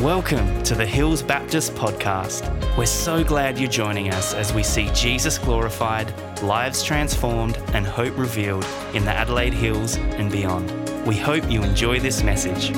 Welcome 0.00 0.62
to 0.64 0.74
the 0.74 0.84
Hills 0.84 1.22
Baptist 1.22 1.72
Podcast. 1.72 2.44
We're 2.76 2.84
so 2.84 3.24
glad 3.24 3.58
you're 3.58 3.70
joining 3.70 4.10
us 4.10 4.34
as 4.34 4.52
we 4.52 4.62
see 4.62 4.90
Jesus 4.92 5.38
glorified, 5.38 6.12
lives 6.42 6.82
transformed, 6.82 7.56
and 7.72 7.86
hope 7.86 8.14
revealed 8.18 8.66
in 8.92 9.06
the 9.06 9.10
Adelaide 9.10 9.54
Hills 9.54 9.96
and 9.96 10.30
beyond. 10.30 10.70
We 11.06 11.16
hope 11.16 11.50
you 11.50 11.62
enjoy 11.62 11.98
this 11.98 12.22
message. 12.22 12.76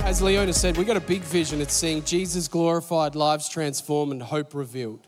As 0.00 0.22
Leona 0.22 0.54
said, 0.54 0.78
we've 0.78 0.86
got 0.86 0.96
a 0.96 1.00
big 1.00 1.20
vision. 1.20 1.60
It's 1.60 1.74
seeing 1.74 2.02
Jesus 2.04 2.48
glorified, 2.48 3.14
lives 3.14 3.50
transformed, 3.50 4.12
and 4.12 4.22
hope 4.22 4.54
revealed. 4.54 5.06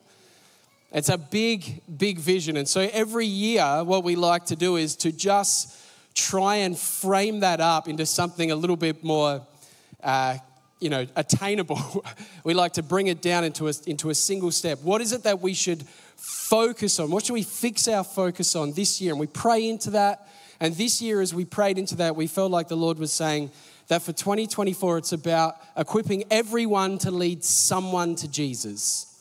It's 0.92 1.08
a 1.08 1.16
big, 1.16 1.80
big 1.96 2.18
vision. 2.18 2.58
And 2.58 2.68
so 2.68 2.90
every 2.92 3.26
year, 3.26 3.82
what 3.84 4.04
we 4.04 4.16
like 4.16 4.44
to 4.46 4.56
do 4.56 4.76
is 4.76 4.96
to 4.96 5.12
just 5.12 5.85
try 6.16 6.56
and 6.56 6.76
frame 6.76 7.40
that 7.40 7.60
up 7.60 7.86
into 7.86 8.06
something 8.06 8.50
a 8.50 8.56
little 8.56 8.76
bit 8.76 9.04
more, 9.04 9.46
uh, 10.02 10.38
you 10.80 10.90
know, 10.90 11.06
attainable. 11.14 12.04
we 12.44 12.54
like 12.54 12.72
to 12.72 12.82
bring 12.82 13.06
it 13.06 13.22
down 13.22 13.44
into 13.44 13.68
a, 13.68 13.72
into 13.86 14.10
a 14.10 14.14
single 14.14 14.50
step. 14.50 14.80
What 14.82 15.00
is 15.00 15.12
it 15.12 15.22
that 15.24 15.40
we 15.40 15.54
should 15.54 15.84
focus 16.16 16.98
on? 16.98 17.10
What 17.10 17.26
should 17.26 17.34
we 17.34 17.42
fix 17.42 17.86
our 17.86 18.02
focus 18.02 18.56
on 18.56 18.72
this 18.72 19.00
year? 19.00 19.12
And 19.12 19.20
we 19.20 19.26
pray 19.26 19.68
into 19.68 19.90
that. 19.90 20.26
And 20.58 20.74
this 20.74 21.02
year, 21.02 21.20
as 21.20 21.34
we 21.34 21.44
prayed 21.44 21.76
into 21.76 21.96
that, 21.96 22.16
we 22.16 22.26
felt 22.26 22.50
like 22.50 22.68
the 22.68 22.76
Lord 22.76 22.98
was 22.98 23.12
saying 23.12 23.50
that 23.88 24.02
for 24.02 24.12
2024, 24.12 24.98
it's 24.98 25.12
about 25.12 25.56
equipping 25.76 26.24
everyone 26.30 26.96
to 26.98 27.10
lead 27.10 27.44
someone 27.44 28.16
to 28.16 28.26
Jesus. 28.26 29.12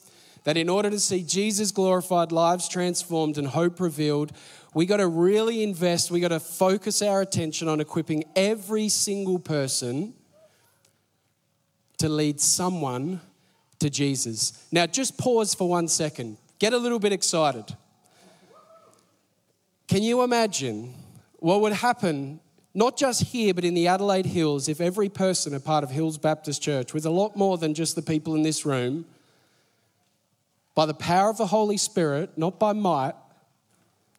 That 0.46 0.58
in 0.58 0.70
order 0.70 0.90
to 0.90 1.00
see 1.00 1.24
Jesus 1.24 1.72
glorified, 1.72 2.32
lives 2.32 2.70
transformed, 2.70 3.38
and 3.38 3.48
hope 3.48 3.80
revealed, 3.80 4.32
we 4.76 4.86
got 4.86 4.98
to 4.98 5.08
really 5.08 5.64
invest, 5.64 6.12
we 6.12 6.20
got 6.20 6.28
to 6.28 6.40
focus 6.40 7.02
our 7.02 7.22
attention 7.22 7.70
on 7.70 7.80
equipping 7.80 8.26
every 8.36 8.90
single 8.90 9.40
person 9.40 10.14
to 11.98 12.10
lead 12.10 12.42
someone 12.42 13.22
to 13.80 13.90
Jesus. 13.90 14.68
Now, 14.74 14.86
just 14.86 15.18
pause 15.18 15.56
for 15.56 15.70
one 15.70 15.88
second. 15.88 16.38
Get 16.60 16.74
a 16.74 16.78
little 16.78 17.00
bit 17.00 17.14
excited. 17.14 17.74
Can 19.88 20.04
you 20.04 20.24
imagine 20.24 20.94
what 21.38 21.62
would 21.62 21.72
happen, 21.72 22.42
not 22.74 22.98
just 22.98 23.24
here, 23.24 23.54
but 23.54 23.64
in 23.64 23.76
the 23.76 23.88
Adelaide 23.88 24.26
Hills, 24.26 24.68
if 24.68 24.82
every 24.82 25.08
person 25.08 25.54
a 25.54 25.60
part 25.62 25.86
of 25.86 25.90
Hills 25.90 26.18
Baptist 26.18 26.62
Church, 26.62 26.94
with 26.94 27.06
a 27.06 27.10
lot 27.10 27.38
more 27.38 27.58
than 27.58 27.74
just 27.76 27.96
the 27.96 28.02
people 28.02 28.36
in 28.36 28.44
this 28.44 28.66
room, 28.66 29.06
by 30.74 30.86
the 30.86 30.94
power 30.94 31.30
of 31.30 31.38
the 31.38 31.48
Holy 31.48 31.78
Spirit, 31.78 32.38
not 32.38 32.60
by 32.60 32.74
might, 32.74 33.14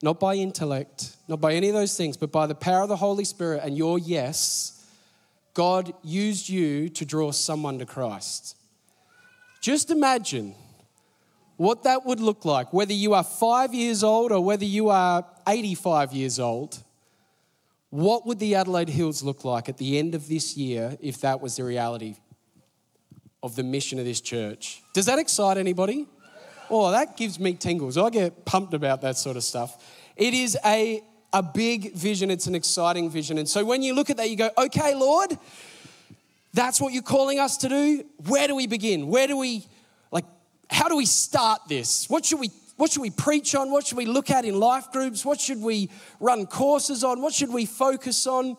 not 0.02 0.20
by 0.20 0.34
intellect, 0.34 1.16
not 1.28 1.40
by 1.40 1.54
any 1.54 1.68
of 1.68 1.74
those 1.74 1.96
things, 1.96 2.16
but 2.16 2.30
by 2.30 2.46
the 2.46 2.54
power 2.54 2.82
of 2.82 2.88
the 2.88 2.96
Holy 2.96 3.24
Spirit 3.24 3.62
and 3.64 3.76
your 3.76 3.98
yes, 3.98 4.86
God 5.54 5.94
used 6.02 6.48
you 6.48 6.88
to 6.90 7.04
draw 7.04 7.30
someone 7.30 7.78
to 7.78 7.86
Christ. 7.86 8.56
Just 9.60 9.90
imagine 9.90 10.54
what 11.56 11.84
that 11.84 12.04
would 12.04 12.20
look 12.20 12.44
like, 12.44 12.72
whether 12.72 12.92
you 12.92 13.14
are 13.14 13.24
five 13.24 13.72
years 13.72 14.04
old 14.04 14.32
or 14.32 14.44
whether 14.44 14.66
you 14.66 14.90
are 14.90 15.24
85 15.48 16.12
years 16.12 16.38
old. 16.38 16.82
What 17.88 18.26
would 18.26 18.38
the 18.38 18.54
Adelaide 18.54 18.90
Hills 18.90 19.22
look 19.22 19.44
like 19.44 19.68
at 19.68 19.78
the 19.78 19.98
end 19.98 20.14
of 20.14 20.28
this 20.28 20.56
year 20.56 20.96
if 21.00 21.20
that 21.22 21.40
was 21.40 21.56
the 21.56 21.64
reality 21.64 22.16
of 23.42 23.56
the 23.56 23.62
mission 23.62 23.98
of 23.98 24.04
this 24.04 24.20
church? 24.20 24.82
Does 24.92 25.06
that 25.06 25.18
excite 25.18 25.56
anybody? 25.56 26.06
Oh, 26.70 26.90
that 26.90 27.16
gives 27.16 27.38
me 27.38 27.54
tingles. 27.54 27.96
I 27.96 28.10
get 28.10 28.44
pumped 28.44 28.74
about 28.74 29.02
that 29.02 29.16
sort 29.16 29.36
of 29.36 29.44
stuff. 29.44 29.84
It 30.16 30.34
is 30.34 30.56
a, 30.64 31.02
a 31.32 31.42
big 31.42 31.94
vision, 31.94 32.30
it's 32.30 32.46
an 32.46 32.54
exciting 32.54 33.10
vision. 33.10 33.38
And 33.38 33.48
so 33.48 33.64
when 33.64 33.82
you 33.82 33.94
look 33.94 34.10
at 34.10 34.16
that, 34.16 34.30
you 34.30 34.36
go, 34.36 34.50
okay, 34.56 34.94
Lord, 34.94 35.38
that's 36.52 36.80
what 36.80 36.92
you're 36.92 37.02
calling 37.02 37.38
us 37.38 37.58
to 37.58 37.68
do. 37.68 38.04
Where 38.26 38.48
do 38.48 38.56
we 38.56 38.66
begin? 38.66 39.08
Where 39.08 39.26
do 39.26 39.36
we, 39.36 39.66
like, 40.10 40.24
how 40.70 40.88
do 40.88 40.96
we 40.96 41.06
start 41.06 41.60
this? 41.68 42.08
What 42.08 42.24
should 42.24 42.40
we 42.40 42.50
what 42.76 42.92
should 42.92 43.00
we 43.00 43.10
preach 43.10 43.54
on? 43.54 43.70
What 43.70 43.86
should 43.86 43.96
we 43.96 44.04
look 44.04 44.30
at 44.30 44.44
in 44.44 44.60
life 44.60 44.92
groups? 44.92 45.24
What 45.24 45.40
should 45.40 45.62
we 45.62 45.88
run 46.20 46.46
courses 46.46 47.04
on? 47.04 47.22
What 47.22 47.32
should 47.32 47.50
we 47.50 47.64
focus 47.64 48.26
on? 48.26 48.56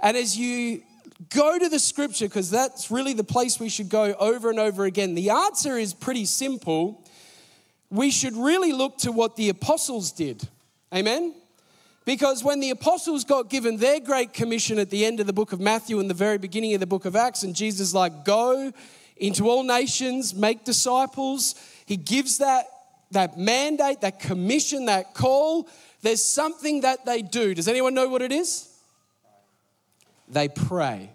And 0.00 0.16
as 0.16 0.36
you 0.36 0.82
go 1.30 1.58
to 1.58 1.68
the 1.68 1.78
scripture, 1.78 2.26
because 2.26 2.50
that's 2.50 2.90
really 2.90 3.14
the 3.14 3.24
place 3.24 3.58
we 3.58 3.70
should 3.70 3.88
go 3.88 4.14
over 4.14 4.50
and 4.50 4.58
over 4.58 4.84
again, 4.84 5.14
the 5.14 5.30
answer 5.30 5.78
is 5.78 5.94
pretty 5.94 6.26
simple 6.26 7.03
we 7.90 8.10
should 8.10 8.34
really 8.34 8.72
look 8.72 8.98
to 8.98 9.12
what 9.12 9.36
the 9.36 9.48
apostles 9.48 10.12
did. 10.12 10.46
Amen? 10.92 11.34
Because 12.04 12.44
when 12.44 12.60
the 12.60 12.70
apostles 12.70 13.24
got 13.24 13.48
given 13.48 13.78
their 13.78 13.98
great 13.98 14.32
commission 14.32 14.78
at 14.78 14.90
the 14.90 15.06
end 15.06 15.20
of 15.20 15.26
the 15.26 15.32
book 15.32 15.52
of 15.52 15.60
Matthew 15.60 16.00
and 16.00 16.10
the 16.10 16.14
very 16.14 16.38
beginning 16.38 16.74
of 16.74 16.80
the 16.80 16.86
book 16.86 17.04
of 17.04 17.16
Acts, 17.16 17.42
and 17.42 17.54
Jesus, 17.54 17.94
like, 17.94 18.24
go 18.24 18.72
into 19.16 19.48
all 19.48 19.62
nations, 19.62 20.34
make 20.34 20.64
disciples, 20.64 21.54
he 21.86 21.96
gives 21.96 22.38
that, 22.38 22.66
that 23.12 23.38
mandate, 23.38 24.02
that 24.02 24.20
commission, 24.20 24.86
that 24.86 25.14
call. 25.14 25.68
There's 26.02 26.24
something 26.24 26.82
that 26.82 27.06
they 27.06 27.22
do. 27.22 27.54
Does 27.54 27.68
anyone 27.68 27.94
know 27.94 28.08
what 28.08 28.20
it 28.20 28.32
is? 28.32 28.68
They 30.28 30.48
pray. 30.48 31.10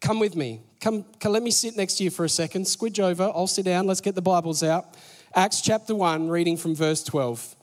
Come 0.00 0.20
with 0.20 0.36
me. 0.36 0.60
Come, 0.80 1.04
come, 1.20 1.32
let 1.32 1.42
me 1.42 1.52
sit 1.52 1.76
next 1.76 1.94
to 1.94 2.04
you 2.04 2.10
for 2.10 2.24
a 2.24 2.28
second. 2.28 2.64
Squidge 2.64 2.98
over. 2.98 3.24
I'll 3.24 3.46
sit 3.46 3.64
down. 3.64 3.86
Let's 3.86 4.00
get 4.00 4.14
the 4.16 4.22
Bibles 4.22 4.62
out. 4.62 4.96
Acts 5.34 5.62
chapter 5.62 5.94
1, 5.94 6.28
reading 6.28 6.58
from 6.58 6.74
verse 6.74 7.02
12. 7.02 7.56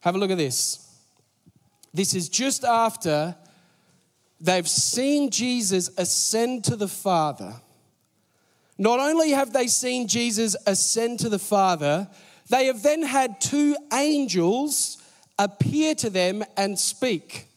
Have 0.00 0.14
a 0.14 0.18
look 0.18 0.30
at 0.30 0.38
this. 0.38 0.86
This 1.92 2.14
is 2.14 2.30
just 2.30 2.64
after 2.64 3.36
they've 4.40 4.68
seen 4.68 5.30
Jesus 5.30 5.90
ascend 5.98 6.64
to 6.64 6.76
the 6.76 6.88
Father. 6.88 7.56
Not 8.78 9.00
only 9.00 9.32
have 9.32 9.52
they 9.52 9.66
seen 9.66 10.08
Jesus 10.08 10.56
ascend 10.66 11.20
to 11.20 11.28
the 11.28 11.38
Father, 11.38 12.08
they 12.48 12.66
have 12.66 12.82
then 12.82 13.02
had 13.02 13.38
two 13.38 13.76
angels 13.92 14.96
appear 15.38 15.94
to 15.96 16.08
them 16.08 16.42
and 16.56 16.78
speak. 16.78 17.48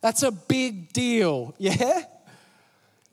That's 0.00 0.24
a 0.24 0.32
big 0.32 0.92
deal, 0.92 1.54
yeah? 1.58 2.02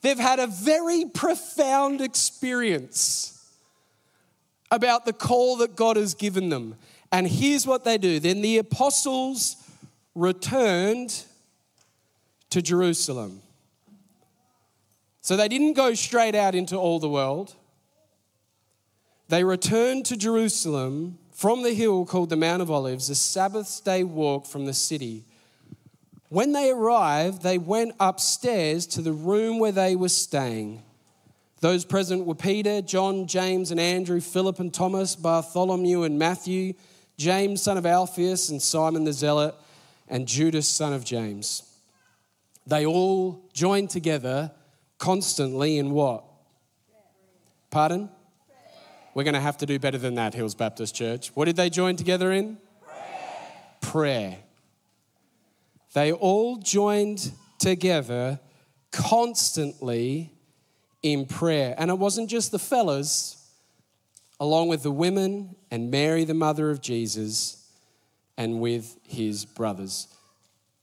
They've 0.02 0.18
had 0.18 0.40
a 0.40 0.48
very 0.48 1.06
profound 1.06 2.02
experience 2.02 3.38
about 4.72 5.06
the 5.06 5.14
call 5.14 5.58
that 5.58 5.76
God 5.76 5.98
has 5.98 6.14
given 6.14 6.50
them. 6.50 6.76
And 7.12 7.28
here's 7.28 7.68
what 7.68 7.84
they 7.84 7.98
do. 7.98 8.20
Then 8.20 8.42
the 8.42 8.58
apostles 8.58 9.58
returned 10.16 11.26
to 12.50 12.62
Jerusalem. 12.62 13.42
So 15.22 15.38
they 15.38 15.48
didn't 15.48 15.74
go 15.74 15.94
straight 15.94 16.36
out 16.36 16.56
into 16.56 16.78
all 16.78 17.00
the 17.00 17.10
world. 17.10 17.56
They 19.28 19.44
returned 19.44 20.06
to 20.08 20.18
Jerusalem 20.18 21.18
from 21.32 21.64
the 21.64 21.74
hill 21.74 22.06
called 22.06 22.30
the 22.30 22.36
Mount 22.36 22.62
of 22.62 22.72
Olives, 22.72 23.10
a 23.10 23.16
Sabbath 23.16 23.84
day 23.84 24.04
walk 24.04 24.46
from 24.46 24.66
the 24.66 24.74
city. 24.74 25.26
When 26.30 26.54
they 26.54 26.72
arrived, 26.72 27.42
they 27.42 27.58
went 27.58 27.94
upstairs 28.00 28.86
to 28.88 29.02
the 29.02 29.12
room 29.12 29.60
where 29.60 29.72
they 29.72 29.96
were 29.96 30.10
staying. 30.10 30.82
Those 31.62 31.86
present 31.86 32.26
were 32.26 32.36
Peter, 32.36 32.82
John, 32.82 33.28
James, 33.28 33.70
and 33.70 33.80
Andrew, 33.80 34.20
Philip 34.20 34.60
and 34.60 34.74
Thomas, 34.74 35.16
Bartholomew 35.16 36.04
and 36.04 36.18
Matthew, 36.18 36.74
James, 37.18 37.62
son 37.62 37.78
of 37.78 37.86
Alphaeus, 37.86 38.50
and 38.50 38.60
Simon 38.60 39.04
the 39.04 39.14
Zealot, 39.14 39.54
and 40.08 40.28
Judas, 40.28 40.68
son 40.68 40.92
of 40.92 41.06
James. 41.06 41.62
They 42.66 42.86
all 42.86 43.48
joined 43.54 43.92
together 43.92 44.52
constantly 44.98 45.78
in 45.78 45.92
what? 45.92 46.24
Pardon? 47.70 48.10
We're 49.14 49.24
going 49.24 49.36
to 49.36 49.40
have 49.40 49.58
to 49.58 49.68
do 49.68 49.78
better 49.78 50.00
than 50.00 50.16
that, 50.16 50.34
Hills 50.34 50.56
Baptist 50.56 50.96
Church. 50.96 51.30
What 51.36 51.46
did 51.46 51.58
they 51.58 51.70
join 51.70 51.96
together 51.96 52.32
in? 52.32 52.58
Prayer. 52.82 52.98
Prayer. 53.82 54.38
They 55.94 56.12
all 56.12 56.58
joined 56.58 57.32
together 57.60 58.40
constantly 58.92 60.32
in 61.04 61.26
prayer. 61.26 61.76
And 61.78 61.90
it 61.90 61.98
wasn't 61.98 62.30
just 62.30 62.52
the 62.52 62.60
fellas, 62.60 63.50
along 64.40 64.68
with 64.70 64.84
the 64.84 64.92
women 64.92 65.56
and 65.70 65.92
Mary, 65.92 66.24
the 66.24 66.34
mother 66.34 66.70
of 66.70 66.82
Jesus, 66.82 67.70
and 68.38 68.60
with 68.60 68.98
his 69.08 69.46
brothers. 69.46 70.08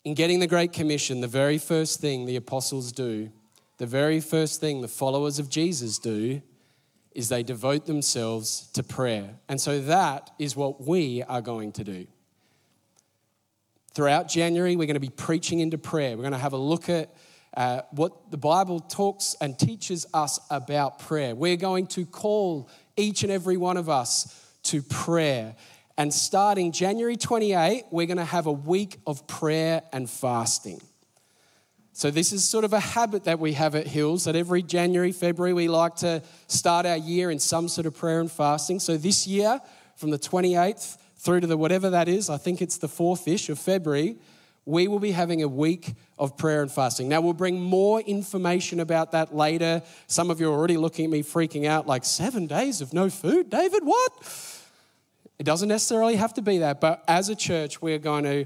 In 0.04 0.14
getting 0.14 0.40
the 0.40 0.46
Great 0.46 0.72
Commission, 0.72 1.20
the 1.20 1.26
very 1.26 1.58
first 1.58 2.00
thing 2.00 2.24
the 2.24 2.36
apostles 2.36 2.92
do, 2.92 3.30
the 3.78 3.86
very 3.86 4.20
first 4.20 4.60
thing 4.60 4.80
the 4.80 4.88
followers 4.88 5.38
of 5.38 5.48
Jesus 5.48 5.98
do, 5.98 6.40
is 7.14 7.28
they 7.28 7.42
devote 7.42 7.86
themselves 7.86 8.68
to 8.74 8.82
prayer. 8.82 9.34
And 9.48 9.60
so 9.60 9.80
that 9.80 10.30
is 10.38 10.54
what 10.54 10.86
we 10.86 11.22
are 11.24 11.40
going 11.40 11.72
to 11.72 11.84
do. 11.84 12.06
Throughout 13.92 14.28
January, 14.28 14.76
we're 14.76 14.86
going 14.86 14.94
to 14.94 15.00
be 15.00 15.08
preaching 15.08 15.58
into 15.58 15.78
prayer. 15.78 16.16
We're 16.16 16.22
going 16.22 16.32
to 16.32 16.38
have 16.38 16.52
a 16.52 16.58
look 16.58 16.88
at 16.88 17.12
uh, 17.56 17.82
what 17.90 18.30
the 18.30 18.36
Bible 18.36 18.80
talks 18.80 19.36
and 19.40 19.58
teaches 19.58 20.06
us 20.14 20.38
about 20.50 20.98
prayer. 20.98 21.34
We're 21.34 21.56
going 21.56 21.86
to 21.88 22.06
call 22.06 22.68
each 22.96 23.22
and 23.22 23.32
every 23.32 23.56
one 23.56 23.76
of 23.76 23.88
us 23.88 24.46
to 24.64 24.82
prayer. 24.82 25.56
And 25.96 26.12
starting 26.12 26.72
January 26.72 27.16
28, 27.16 27.86
we're 27.90 28.06
going 28.06 28.18
to 28.18 28.24
have 28.24 28.46
a 28.46 28.52
week 28.52 28.98
of 29.06 29.26
prayer 29.26 29.82
and 29.92 30.08
fasting. 30.08 30.80
So, 31.92 32.12
this 32.12 32.32
is 32.32 32.44
sort 32.44 32.64
of 32.64 32.72
a 32.72 32.78
habit 32.78 33.24
that 33.24 33.40
we 33.40 33.54
have 33.54 33.74
at 33.74 33.88
Hills 33.88 34.26
that 34.26 34.36
every 34.36 34.62
January, 34.62 35.10
February, 35.10 35.52
we 35.52 35.66
like 35.66 35.96
to 35.96 36.22
start 36.46 36.86
our 36.86 36.96
year 36.96 37.28
in 37.32 37.40
some 37.40 37.66
sort 37.66 37.88
of 37.88 37.96
prayer 37.96 38.20
and 38.20 38.30
fasting. 38.30 38.78
So, 38.78 38.96
this 38.96 39.26
year, 39.26 39.60
from 39.96 40.10
the 40.10 40.18
28th 40.18 40.96
through 41.16 41.40
to 41.40 41.48
the 41.48 41.56
whatever 41.56 41.90
that 41.90 42.08
is, 42.08 42.30
I 42.30 42.36
think 42.36 42.62
it's 42.62 42.78
the 42.78 42.86
4th 42.86 43.26
ish 43.26 43.48
of 43.48 43.58
February, 43.58 44.16
we 44.68 44.86
will 44.86 44.98
be 44.98 45.12
having 45.12 45.42
a 45.42 45.48
week 45.48 45.94
of 46.18 46.36
prayer 46.36 46.60
and 46.60 46.70
fasting. 46.70 47.08
Now, 47.08 47.22
we'll 47.22 47.32
bring 47.32 47.58
more 47.58 48.02
information 48.02 48.80
about 48.80 49.12
that 49.12 49.34
later. 49.34 49.82
Some 50.08 50.30
of 50.30 50.40
you 50.40 50.50
are 50.50 50.52
already 50.52 50.76
looking 50.76 51.06
at 51.06 51.10
me 51.10 51.22
freaking 51.22 51.64
out 51.64 51.86
like, 51.86 52.04
seven 52.04 52.46
days 52.46 52.82
of 52.82 52.92
no 52.92 53.08
food, 53.08 53.48
David, 53.48 53.82
what? 53.82 54.12
It 55.38 55.44
doesn't 55.44 55.70
necessarily 55.70 56.16
have 56.16 56.34
to 56.34 56.42
be 56.42 56.58
that, 56.58 56.82
but 56.82 57.02
as 57.08 57.30
a 57.30 57.34
church, 57.34 57.80
we're 57.80 57.98
going 57.98 58.24
to 58.24 58.44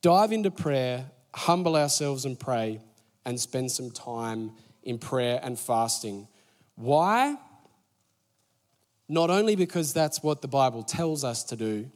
dive 0.00 0.32
into 0.32 0.50
prayer, 0.50 1.04
humble 1.34 1.76
ourselves 1.76 2.24
and 2.24 2.40
pray, 2.40 2.80
and 3.26 3.38
spend 3.38 3.70
some 3.70 3.90
time 3.90 4.52
in 4.84 4.96
prayer 4.96 5.38
and 5.42 5.58
fasting. 5.58 6.28
Why? 6.76 7.36
Not 9.06 9.28
only 9.28 9.54
because 9.54 9.92
that's 9.92 10.22
what 10.22 10.40
the 10.40 10.48
Bible 10.48 10.82
tells 10.82 11.24
us 11.24 11.44
to 11.44 11.56
do, 11.56 11.90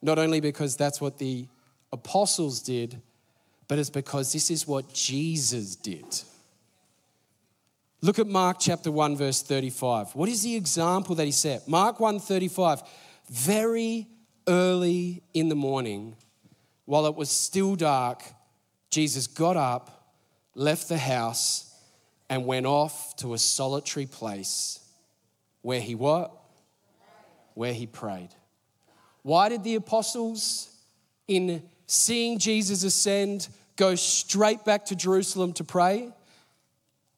not 0.00 0.18
only 0.18 0.40
because 0.40 0.74
that's 0.78 1.02
what 1.02 1.18
the 1.18 1.48
apostles 1.96 2.60
did, 2.60 3.00
but 3.68 3.78
it's 3.78 3.90
because 3.90 4.32
this 4.32 4.50
is 4.50 4.66
what 4.66 4.92
Jesus 4.92 5.76
did. 5.76 6.04
Look 8.02 8.18
at 8.18 8.26
Mark 8.26 8.58
chapter 8.60 8.92
1 8.92 9.16
verse 9.16 9.42
35. 9.42 10.14
What 10.14 10.28
is 10.28 10.42
the 10.42 10.54
example 10.54 11.14
that 11.16 11.24
he 11.24 11.32
set? 11.32 11.66
Mark 11.66 11.98
1:35. 11.98 12.82
Very 13.28 14.06
early 14.46 15.22
in 15.34 15.48
the 15.48 15.56
morning, 15.56 16.16
while 16.84 17.06
it 17.06 17.16
was 17.16 17.30
still 17.30 17.74
dark, 17.74 18.22
Jesus 18.90 19.26
got 19.26 19.56
up, 19.56 20.14
left 20.54 20.88
the 20.88 20.98
house, 20.98 21.74
and 22.28 22.46
went 22.46 22.66
off 22.66 23.16
to 23.16 23.34
a 23.34 23.38
solitary 23.38 24.06
place 24.06 24.80
where 25.62 25.80
he 25.80 25.94
what? 25.94 26.30
Where 27.54 27.72
he 27.72 27.86
prayed. 27.86 28.30
Why 29.22 29.48
did 29.48 29.64
the 29.64 29.74
apostles 29.74 30.70
in 31.26 31.62
seeing 31.86 32.38
Jesus 32.38 32.82
ascend, 32.84 33.48
go 33.76 33.94
straight 33.94 34.64
back 34.64 34.86
to 34.86 34.96
Jerusalem 34.96 35.52
to 35.54 35.64
pray. 35.64 36.12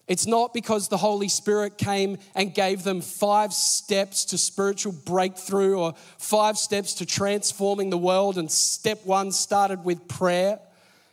It's 0.09 0.27
not 0.27 0.55
because 0.55 0.89
the 0.89 0.97
Holy 0.97 1.29
Spirit 1.29 1.77
came 1.77 2.17
and 2.35 2.55
gave 2.55 2.83
them 2.83 3.03
five 3.03 3.53
steps 3.53 4.25
to 4.27 4.39
spiritual 4.39 4.93
breakthrough 4.93 5.79
or 5.79 5.93
five 6.17 6.57
steps 6.57 6.95
to 6.95 7.07
transforming 7.07 7.91
the 7.91 7.99
world, 7.99 8.39
and 8.39 8.51
step 8.51 9.05
one 9.05 9.33
started 9.33 9.85
with 9.85 10.09
prayer. 10.09 10.59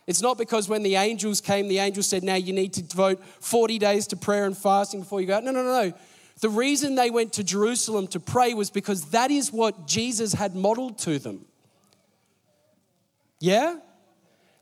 It's 0.06 0.22
not 0.22 0.38
because 0.38 0.68
when 0.68 0.82
the 0.82 0.94
angels 0.96 1.42
came, 1.42 1.68
the 1.68 1.78
angels 1.78 2.06
said, 2.06 2.22
Now 2.22 2.36
you 2.36 2.54
need 2.54 2.72
to 2.74 2.82
devote 2.82 3.22
40 3.40 3.78
days 3.78 4.06
to 4.08 4.16
prayer 4.16 4.46
and 4.46 4.56
fasting 4.56 5.00
before 5.00 5.20
you 5.20 5.26
go 5.26 5.34
out. 5.34 5.44
No, 5.44 5.50
no, 5.50 5.62
no, 5.62 5.88
no. 5.88 5.92
The 6.40 6.48
reason 6.48 6.94
they 6.94 7.10
went 7.10 7.34
to 7.34 7.44
Jerusalem 7.44 8.06
to 8.08 8.20
pray 8.20 8.54
was 8.54 8.70
because 8.70 9.10
that 9.10 9.30
is 9.30 9.52
what 9.52 9.86
Jesus 9.86 10.32
had 10.32 10.54
modeled 10.54 10.98
to 11.00 11.18
them. 11.18 11.44
Yeah? 13.40 13.78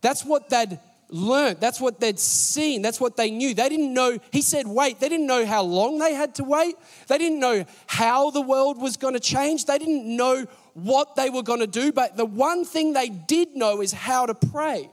That's 0.01 0.25
what 0.25 0.51
they'd 0.51 0.79
learned. 1.09 1.61
That's 1.61 1.81
what 1.81 2.01
they'd 2.01 2.19
seen. 2.19 2.83
That's 2.83 3.01
what 3.01 3.17
they 3.17 3.31
knew. 3.31 3.55
They 3.55 3.69
didn't 3.69 3.95
know, 3.95 4.19
he 4.33 4.43
said, 4.43 4.67
wait. 4.67 5.01
They 5.01 5.09
didn't 5.09 5.27
know 5.27 5.47
how 5.47 5.63
long 5.63 5.99
they 5.99 6.15
had 6.15 6.35
to 6.37 6.45
wait. 6.45 6.77
They 7.09 7.19
didn't 7.19 7.41
know 7.41 7.65
how 7.87 8.31
the 8.31 8.41
world 8.41 8.81
was 8.81 8.97
going 8.97 9.15
to 9.15 9.21
change. 9.21 9.67
They 9.67 9.79
didn't 9.79 10.05
know 10.17 10.47
what 10.75 11.15
they 11.17 11.31
were 11.31 11.43
going 11.43 11.61
to 11.61 11.67
do. 11.67 11.93
But 11.93 12.17
the 12.17 12.27
one 12.27 12.65
thing 12.65 12.93
they 12.93 13.09
did 13.09 13.55
know 13.55 13.81
is 13.81 13.93
how 13.93 14.27
to 14.27 14.35
pray. 14.35 14.91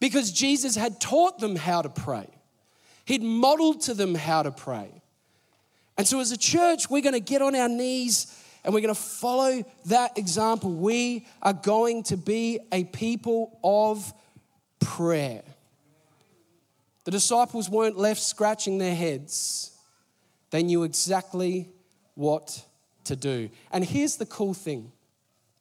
Because 0.00 0.32
Jesus 0.32 0.76
had 0.76 1.00
taught 1.00 1.38
them 1.38 1.56
how 1.56 1.82
to 1.82 1.88
pray, 1.88 2.26
He'd 3.04 3.22
modeled 3.22 3.82
to 3.82 3.94
them 3.94 4.14
how 4.14 4.44
to 4.44 4.52
pray. 4.52 4.88
And 5.98 6.06
so, 6.06 6.20
as 6.20 6.30
a 6.32 6.36
church, 6.38 6.88
we're 6.88 7.02
going 7.02 7.14
to 7.14 7.20
get 7.20 7.42
on 7.42 7.54
our 7.54 7.68
knees 7.68 8.39
and 8.64 8.74
we're 8.74 8.80
going 8.80 8.94
to 8.94 9.00
follow 9.00 9.64
that 9.86 10.18
example. 10.18 10.72
We 10.72 11.26
are 11.42 11.52
going 11.52 12.02
to 12.04 12.16
be 12.16 12.60
a 12.72 12.84
people 12.84 13.58
of 13.64 14.12
prayer. 14.80 15.42
The 17.04 17.10
disciples 17.10 17.70
weren't 17.70 17.96
left 17.96 18.20
scratching 18.20 18.78
their 18.78 18.94
heads, 18.94 19.76
they 20.50 20.62
knew 20.62 20.82
exactly 20.82 21.68
what 22.14 22.64
to 23.04 23.16
do. 23.16 23.50
And 23.72 23.84
here's 23.84 24.16
the 24.16 24.26
cool 24.26 24.54
thing 24.54 24.92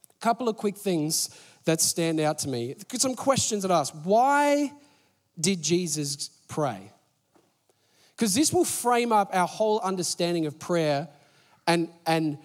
a 0.10 0.24
couple 0.24 0.50
of 0.50 0.58
quick 0.58 0.78
things 0.78 1.30
that 1.66 1.82
stand 1.82 2.20
out 2.20 2.40
to 2.40 2.50
me. 2.50 2.76
Some 2.94 3.16
questions 3.16 3.64
that 3.64 3.72
ask 3.72 3.94
why 4.04 4.74
did 5.40 5.62
Jesus 5.62 6.30
pray? 6.48 6.92
Because 8.16 8.36
this 8.36 8.52
will 8.52 8.66
frame 8.66 9.14
up 9.14 9.30
our 9.34 9.48
whole 9.48 9.80
understanding 9.80 10.46
of 10.46 10.60
prayer 10.60 11.08
and, 11.66 11.90
and 12.06 12.38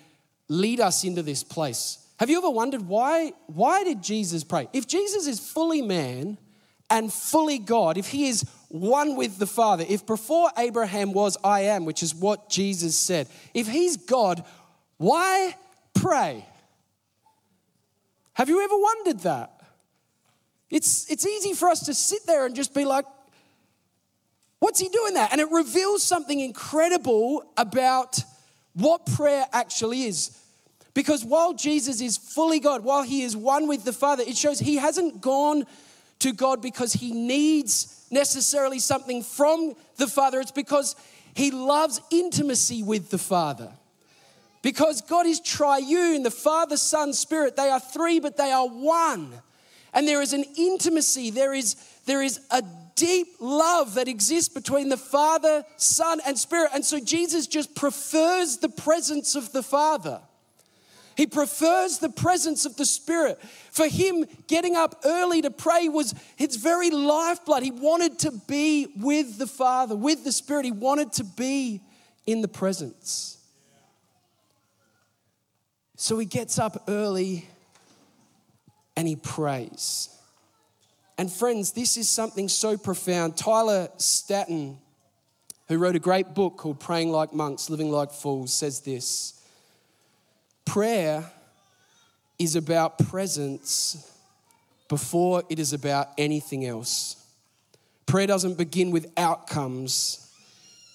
lead 0.49 0.81
us 0.81 1.05
into 1.05 1.23
this 1.23 1.43
place. 1.43 1.99
Have 2.19 2.31
you 2.31 2.39
ever 2.39 2.51
wondered 2.51 2.83
why, 2.83 3.33
why 3.47 3.85
did 3.85 4.03
Jesus 4.03 4.45
pray? 4.45 4.69
If 4.73 4.87
Jesus 4.87 5.27
is 5.27 5.41
fully 5.41 5.83
man 5.83 6.39
and 6.91 7.13
fully 7.13 7.59
God, 7.59 7.99
if 7.99 8.09
he 8.09 8.29
is 8.29 8.45
one 8.69 9.17
with 9.17 9.39
the 9.39 9.47
Father, 9.47 9.85
if 9.89 10.07
before 10.07 10.51
Abraham 10.57 11.13
was 11.13 11.37
I 11.43 11.61
am, 11.63 11.85
which 11.85 12.03
is 12.03 12.15
what 12.15 12.49
Jesus 12.49 12.97
said, 12.97 13.29
if 13.53 13.67
he's 13.67 13.97
God, 13.97 14.45
why 14.97 15.57
pray? 15.95 16.45
Have 18.35 18.49
you 18.49 18.63
ever 18.63 18.77
wondered 18.77 19.21
that? 19.21 19.61
It's, 20.71 21.11
it's 21.11 21.27
easy 21.27 21.53
for 21.53 21.69
us 21.69 21.87
to 21.87 21.95
sit 21.95 22.27
there 22.27 22.47
and 22.47 22.55
just 22.55 22.75
be 22.75 22.85
like, 22.85 23.05
what's 24.59 24.81
he 24.81 24.89
doing 24.89 25.15
that? 25.15 25.31
And 25.33 25.41
it 25.41 25.51
reveals 25.51 26.03
something 26.03 26.41
incredible 26.41 27.45
about 27.57 28.19
what 28.75 29.07
prayer 29.07 29.47
actually 29.53 30.05
is. 30.05 30.39
Because 30.93 31.25
while 31.25 31.55
Jesus 31.55 32.01
is 32.01 32.17
fully 32.17 32.61
God, 32.61 32.85
while 32.85 33.03
he 33.03 33.23
is 33.23 33.37
one 33.37 33.67
with 33.67 33.85
the 33.85 33.93
Father, 33.93 34.23
it 34.27 34.37
shows 34.37 34.61
he 34.61 34.77
hasn't 34.77 35.21
gone 35.21 35.67
to 36.21 36.33
God 36.33 36.63
because 36.63 36.93
he 36.93 37.13
needs 37.13 38.07
necessarily 38.11 38.79
something 38.79 39.23
from 39.23 39.75
the 39.97 40.07
Father. 40.07 40.41
It's 40.41 40.53
because 40.53 40.95
he 41.35 41.51
loves 41.51 42.01
intimacy 42.11 42.83
with 42.83 43.11
the 43.11 43.19
Father. 43.19 43.73
Because 44.63 45.03
God 45.03 45.27
is 45.27 45.41
triune, 45.41 46.23
the 46.23 46.31
Father, 46.31 46.77
Son, 46.77 47.13
Spirit, 47.13 47.57
they 47.57 47.69
are 47.69 47.81
three, 47.81 48.21
but 48.21 48.37
they 48.37 48.53
are 48.53 48.67
one. 48.67 49.33
And 49.93 50.09
there 50.09 50.23
is 50.23 50.33
an 50.33 50.45
intimacy, 50.57 51.31
there 51.31 51.53
is, 51.53 51.75
there 52.07 52.23
is 52.23 52.41
a 52.51 52.63
deep 52.97 53.29
love 53.41 53.95
that 53.95 54.09
exists 54.09 54.53
between 54.53 54.89
the 54.89 54.97
Father, 54.97 55.65
Son, 55.77 56.21
and 56.27 56.39
Spirit. 56.39 56.71
And 56.75 56.85
so 56.85 57.01
Jesus 57.01 57.47
just 57.47 57.75
prefers 57.75 58.59
the 58.59 58.69
presence 58.69 59.35
of 59.35 59.53
the 59.53 59.63
Father. 59.63 60.21
He 61.17 61.27
prefers 61.27 61.99
the 61.99 62.09
presence 62.09 62.65
of 62.65 62.77
the 62.77 62.85
Spirit. 62.85 63.41
For 63.71 63.87
him, 63.87 64.25
getting 64.49 64.75
up 64.75 65.01
early 65.05 65.43
to 65.43 65.51
pray 65.51 65.89
was 65.89 66.15
his 66.37 66.57
very 66.57 66.91
lifeblood. 66.91 67.63
He 67.63 67.71
wanted 67.71 68.19
to 68.21 68.33
be 68.49 68.89
with 68.97 69.39
the 69.39 69.47
Father, 69.47 69.95
with 69.95 70.25
the 70.25 70.33
Spirit. 70.33 70.65
He 70.65 70.73
wanted 70.73 71.13
to 71.15 71.25
be 71.25 71.81
in 72.27 72.41
the 72.41 72.49
presence. 72.49 73.39
So 75.97 76.19
he 76.19 76.27
gets 76.27 76.59
up 76.59 76.85
early 76.89 77.49
and 78.97 79.07
he 79.07 79.17
prays. 79.17 80.14
And 81.17 81.31
friends, 81.31 81.73
this 81.73 81.97
is 81.97 82.09
something 82.09 82.49
so 82.49 82.77
profound. 82.77 83.37
Tyler 83.37 83.89
Staton, 83.99 84.79
who 85.69 85.79
wrote 85.79 85.95
a 85.95 86.01
great 86.01 86.35
book 86.35 86.57
called 86.57 86.81
Praying 86.81 87.11
Like 87.11 87.33
Monks, 87.33 87.71
Living 87.71 87.91
Like 87.91 88.11
Fools, 88.11 88.53
says 88.53 88.81
this 88.81 89.41
Prayer 90.65 91.31
is 92.39 92.57
about 92.57 92.99
presence 92.99 94.11
before 94.89 95.45
it 95.49 95.59
is 95.59 95.73
about 95.73 96.09
anything 96.19 96.67
else. 96.67 97.17
Prayer 98.07 98.27
doesn't 98.27 98.59
begin 98.59 98.91
with 98.91 99.11
outcomes, 99.17 100.33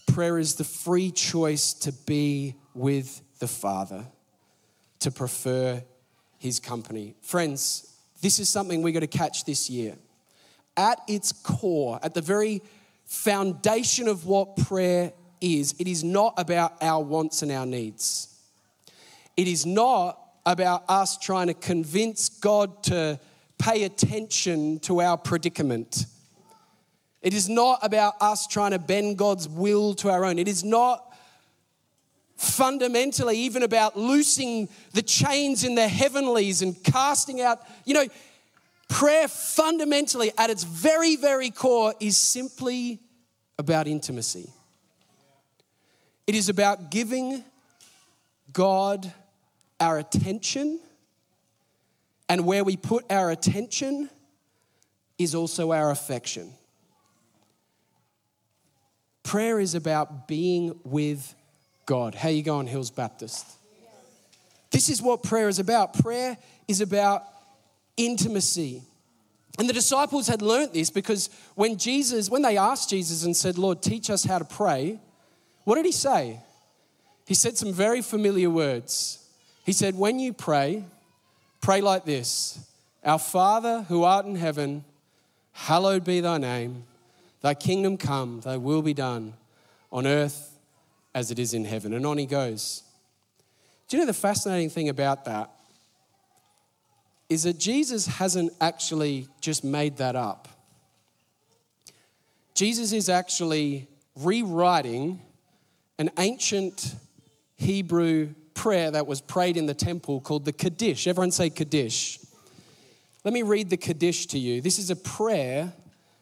prayer 0.08 0.38
is 0.38 0.56
the 0.56 0.64
free 0.64 1.12
choice 1.12 1.74
to 1.74 1.94
be 1.94 2.56
with 2.74 3.22
the 3.40 3.48
Father, 3.48 4.06
to 5.00 5.12
prefer 5.12 5.82
His 6.38 6.60
company. 6.60 7.16
Friends, 7.22 7.96
this 8.22 8.38
is 8.38 8.50
something 8.50 8.82
we're 8.82 8.92
going 8.92 9.00
to 9.00 9.08
catch 9.08 9.46
this 9.46 9.70
year 9.70 9.96
at 10.80 11.02
its 11.08 11.34
core, 11.34 12.00
at 12.02 12.14
the 12.14 12.22
very 12.22 12.62
foundation 13.06 14.08
of 14.08 14.26
what 14.26 14.56
prayer 14.56 15.12
is, 15.42 15.76
it 15.78 15.88
is 15.88 16.06
not 16.06 16.34
about 16.38 16.82
our 16.82 17.04
wants 17.04 17.42
and 17.42 17.52
our 17.52 17.66
needs. 17.66 18.34
It 19.36 19.48
is 19.48 19.66
not 19.66 20.18
about 20.46 20.86
us 20.88 21.18
trying 21.18 21.48
to 21.48 21.54
convince 21.54 22.30
God 22.30 22.82
to 22.84 23.20
pay 23.58 23.84
attention 23.84 24.80
to 24.80 25.02
our 25.02 25.18
predicament. 25.18 26.06
It 27.22 27.34
is 27.34 27.50
not 27.50 27.80
about 27.84 28.14
us 28.22 28.48
trying 28.48 28.72
to 28.72 28.80
bend 28.80 29.18
God's 29.18 29.50
will 29.50 29.94
to 29.96 30.10
our 30.10 30.24
own. 30.24 30.40
It 30.40 30.48
is 30.48 30.64
not 30.64 31.06
fundamentally 32.38 33.38
even 33.38 33.64
about 33.64 33.98
loosing 33.98 34.70
the 34.94 35.02
chains 35.02 35.66
in 35.66 35.76
the 35.76 35.90
heavenlies 35.90 36.62
and 36.62 36.82
casting 36.86 37.42
out, 37.42 37.60
you 37.84 37.94
know, 37.94 38.06
Prayer, 38.89 39.27
fundamentally, 39.29 40.31
at 40.38 40.50
its 40.50 40.63
very, 40.63 41.15
very 41.15 41.51
core, 41.51 41.93
is 42.00 42.17
simply 42.17 43.00
about 43.58 43.88
intimacy. 43.88 44.51
It 46.27 46.36
is 46.36 46.50
about 46.50 46.91
giving 46.91 47.43
God 48.51 49.13
our 49.79 50.00
attention, 50.00 50.79
and 52.27 52.46
where 52.46 52.63
we 52.63 52.75
put 52.75 53.05
our 53.10 53.31
attention 53.31 54.10
is 55.17 55.34
also 55.34 55.72
our 55.72 55.91
affection. 55.91 56.51
Prayer 59.24 59.60
is 59.60 59.75
about 59.75 60.27
being 60.27 60.79
with 60.84 61.36
God. 61.86 62.15
How 62.15 62.29
you 62.29 62.41
going, 62.41 62.67
Hills 62.67 62.89
Baptist? 62.89 63.46
This 64.72 64.89
is 64.89 65.01
what 65.01 65.24
prayer 65.24 65.48
is 65.48 65.60
about. 65.60 65.93
Prayer 66.01 66.38
is 66.67 66.81
about 66.81 67.24
intimacy. 68.00 68.82
And 69.58 69.68
the 69.68 69.74
disciples 69.74 70.27
had 70.27 70.41
learnt 70.41 70.74
this 70.74 70.89
because 70.89 71.29
when 71.56 71.77
Jesus, 71.77 72.29
when 72.29 72.41
they 72.41 72.58
asked 72.58 72.89
Jesus 72.89 73.25
and 73.25 73.36
said, 73.36 73.58
Lord, 73.58 73.82
teach 73.82 74.10
us 74.10 74.24
how 74.24 74.39
to 74.39 74.46
pray, 74.46 75.00
what 75.65 75.75
did 75.75 75.86
he 75.86 75.91
say? 75.91 76.39
He 77.27 77.34
said 77.34 77.58
some 77.58 77.74
very 77.74 78.01
familiar 78.01 78.50
words. 78.50 79.24
He 79.65 79.74
said, 79.74 79.96
When 79.96 80.18
you 80.18 80.34
pray, 80.34 80.84
pray 81.62 81.82
like 81.82 82.06
this 82.06 82.60
Our 83.03 83.20
Father 83.20 83.84
who 83.84 84.03
art 84.03 84.25
in 84.25 84.36
heaven, 84.36 84.86
hallowed 85.51 86.06
be 86.06 86.22
thy 86.22 86.38
name. 86.38 86.86
Thy 87.41 87.53
kingdom 87.53 87.98
come, 87.98 88.41
thy 88.41 88.58
will 88.58 88.82
be 88.82 88.94
done 88.94 89.34
on 89.91 90.08
earth 90.08 90.58
as 91.13 91.32
it 91.32 91.39
is 91.39 91.53
in 91.53 91.65
heaven. 91.65 91.94
And 91.94 92.06
on 92.06 92.18
he 92.18 92.25
goes. 92.25 92.84
Do 93.88 93.98
you 93.98 94.03
know 94.03 94.08
the 94.08 94.13
fascinating 94.13 94.70
thing 94.70 94.88
about 94.88 95.25
that? 95.25 95.50
Is 97.30 97.44
that 97.44 97.60
Jesus 97.60 98.08
hasn't 98.08 98.52
actually 98.60 99.28
just 99.40 99.64
made 99.64 99.98
that 99.98 100.16
up. 100.16 100.48
Jesus 102.56 102.92
is 102.92 103.08
actually 103.08 103.88
rewriting 104.16 105.22
an 105.98 106.10
ancient 106.18 106.96
Hebrew 107.56 108.34
prayer 108.54 108.92
that 108.92 109.06
was 109.06 109.22
prayed 109.22 109.56
in 109.58 109.66
the 109.66 109.74
temple 109.74 110.20
called 110.20 110.46
the 110.46 110.52
Kaddish. 110.52 111.08
Everyone 111.08 111.32
say 111.32 111.50
Kaddish. 111.50 112.20
Let 113.24 113.34
me 113.34 113.44
read 113.44 113.70
the 113.70 113.78
Kaddish 113.78 114.26
to 114.28 114.40
you. 114.40 114.60
This 114.62 114.80
is 114.80 114.90
a 114.90 114.96
prayer 114.96 115.72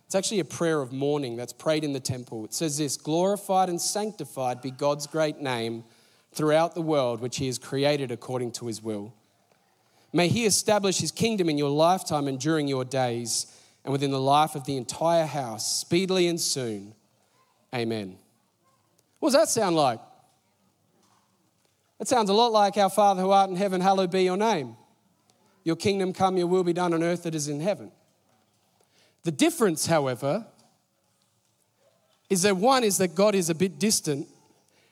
it's 0.08 0.16
actually 0.16 0.40
a 0.40 0.46
prayer 0.46 0.82
of 0.82 0.94
mourning 0.94 1.36
that's 1.36 1.52
prayed 1.52 1.84
in 1.84 1.92
the 1.92 2.00
temple. 2.00 2.46
It 2.46 2.54
says 2.54 2.78
this 2.78 2.96
Glorified 2.96 3.68
and 3.68 3.80
sanctified 3.80 4.62
be 4.62 4.72
God's 4.72 5.06
great 5.06 5.42
name 5.42 5.84
throughout 6.32 6.76
the 6.76 6.82
world, 6.82 7.20
which 7.20 7.38
He 7.38 7.48
has 7.48 7.60
created 7.60 8.10
according 8.10 8.54
to 8.54 8.68
His 8.68 8.82
will. 8.82 9.14
May 10.14 10.28
He 10.28 10.46
establish 10.46 11.00
His 11.00 11.12
kingdom 11.12 11.50
in 11.50 11.58
your 11.58 11.70
lifetime 11.70 12.28
and 12.28 12.40
during 12.40 12.68
your 12.68 12.86
days, 12.86 13.54
and 13.84 13.92
within 13.92 14.12
the 14.12 14.20
life 14.20 14.56
of 14.56 14.66
the 14.66 14.76
entire 14.76 15.26
house, 15.26 15.80
speedily 15.80 16.28
and 16.28 16.40
soon. 16.40 16.94
Amen. 17.74 18.18
What 19.20 19.30
does 19.30 19.40
that 19.40 19.50
sound 19.50 19.76
like? 19.76 20.00
That 22.00 22.08
sounds 22.08 22.30
a 22.30 22.34
lot 22.34 22.52
like 22.52 22.78
our 22.78 22.90
Father 22.90 23.22
who 23.22 23.32
art 23.32 23.50
in 23.50 23.56
heaven, 23.56 23.82
hallowed 23.82 24.12
be 24.12 24.24
your 24.24 24.38
name. 24.38 24.76
Your 25.64 25.76
kingdom 25.76 26.14
come, 26.14 26.38
your 26.38 26.48
will 26.48 26.64
be 26.64 26.74
done 26.74 26.94
on 26.94 27.02
earth 27.04 27.24
that 27.24 27.36
is 27.36 27.48
in 27.48 27.60
heaven. 27.60 27.92
The 29.24 29.32
difference, 29.32 29.88
however, 29.88 30.46
is 32.30 32.44
that 32.44 32.58
one 32.58 32.84
is 32.84 32.98
that 33.00 33.16
God 33.16 33.36
is 33.36 33.50
a 33.50 33.56
bit 33.56 33.80
distant, 33.80 34.28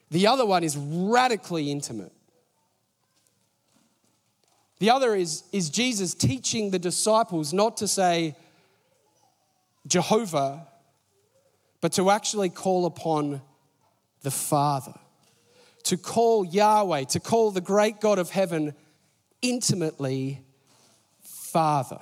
the 0.09 0.27
other 0.27 0.45
one 0.45 0.63
is 0.63 0.77
radically 0.77 1.71
intimate. 1.71 2.11
The 4.85 4.91
other 4.91 5.15
is, 5.15 5.41
is 5.51 5.71
Jesus 5.71 6.13
teaching 6.13 6.69
the 6.69 6.77
disciples 6.77 7.53
not 7.53 7.77
to 7.77 7.87
say 7.87 8.35
Jehovah, 9.87 10.67
but 11.81 11.93
to 11.93 12.11
actually 12.11 12.49
call 12.49 12.85
upon 12.85 13.41
the 14.21 14.29
Father, 14.29 14.93
to 15.85 15.97
call 15.97 16.45
Yahweh, 16.45 17.05
to 17.05 17.19
call 17.19 17.49
the 17.49 17.61
great 17.61 17.99
God 17.99 18.19
of 18.19 18.29
heaven 18.29 18.75
intimately 19.41 20.43
Father. 21.23 22.01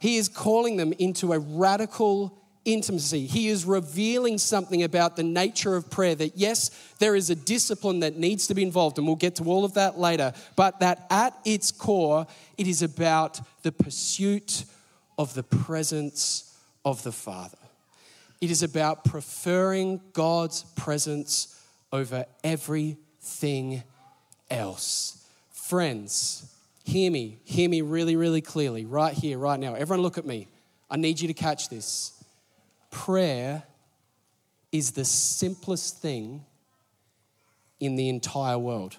He 0.00 0.16
is 0.16 0.28
calling 0.28 0.76
them 0.76 0.92
into 0.98 1.32
a 1.32 1.38
radical 1.38 2.36
intimacy. 2.66 3.24
He 3.26 3.48
is 3.48 3.64
revealing 3.64 4.36
something 4.36 4.82
about 4.82 5.16
the 5.16 5.22
nature 5.22 5.76
of 5.76 5.90
prayer 5.90 6.14
that, 6.16 6.36
yes, 6.36 6.70
there 6.98 7.16
is 7.16 7.30
a 7.30 7.34
discipline 7.34 8.00
that 8.00 8.16
needs 8.16 8.46
to 8.48 8.54
be 8.54 8.62
involved, 8.62 8.98
and 8.98 9.06
we'll 9.06 9.16
get 9.16 9.36
to 9.36 9.44
all 9.44 9.64
of 9.64 9.74
that 9.74 9.98
later, 9.98 10.34
but 10.56 10.80
that 10.80 11.06
at 11.08 11.34
its 11.44 11.70
core, 11.70 12.26
it 12.58 12.66
is 12.66 12.82
about 12.82 13.40
the 13.62 13.72
pursuit 13.72 14.64
of 15.16 15.32
the 15.32 15.42
presence 15.42 16.58
of 16.84 17.02
the 17.02 17.12
Father. 17.12 17.58
It 18.40 18.50
is 18.50 18.62
about 18.62 19.04
preferring 19.04 20.02
God's 20.12 20.64
presence 20.76 21.58
over 21.92 22.26
everything 22.44 23.82
else. 24.50 25.26
Friends, 25.52 26.52
Hear 26.86 27.10
me, 27.10 27.38
hear 27.42 27.68
me 27.68 27.82
really, 27.82 28.14
really 28.14 28.40
clearly, 28.40 28.84
right 28.84 29.12
here, 29.12 29.38
right 29.38 29.58
now. 29.58 29.74
Everyone, 29.74 30.02
look 30.02 30.18
at 30.18 30.24
me. 30.24 30.46
I 30.88 30.96
need 30.96 31.20
you 31.20 31.26
to 31.26 31.34
catch 31.34 31.68
this. 31.68 32.12
Prayer 32.96 33.62
is 34.72 34.92
the 34.92 35.04
simplest 35.04 36.00
thing 36.00 36.46
in 37.78 37.94
the 37.94 38.08
entire 38.08 38.58
world. 38.58 38.96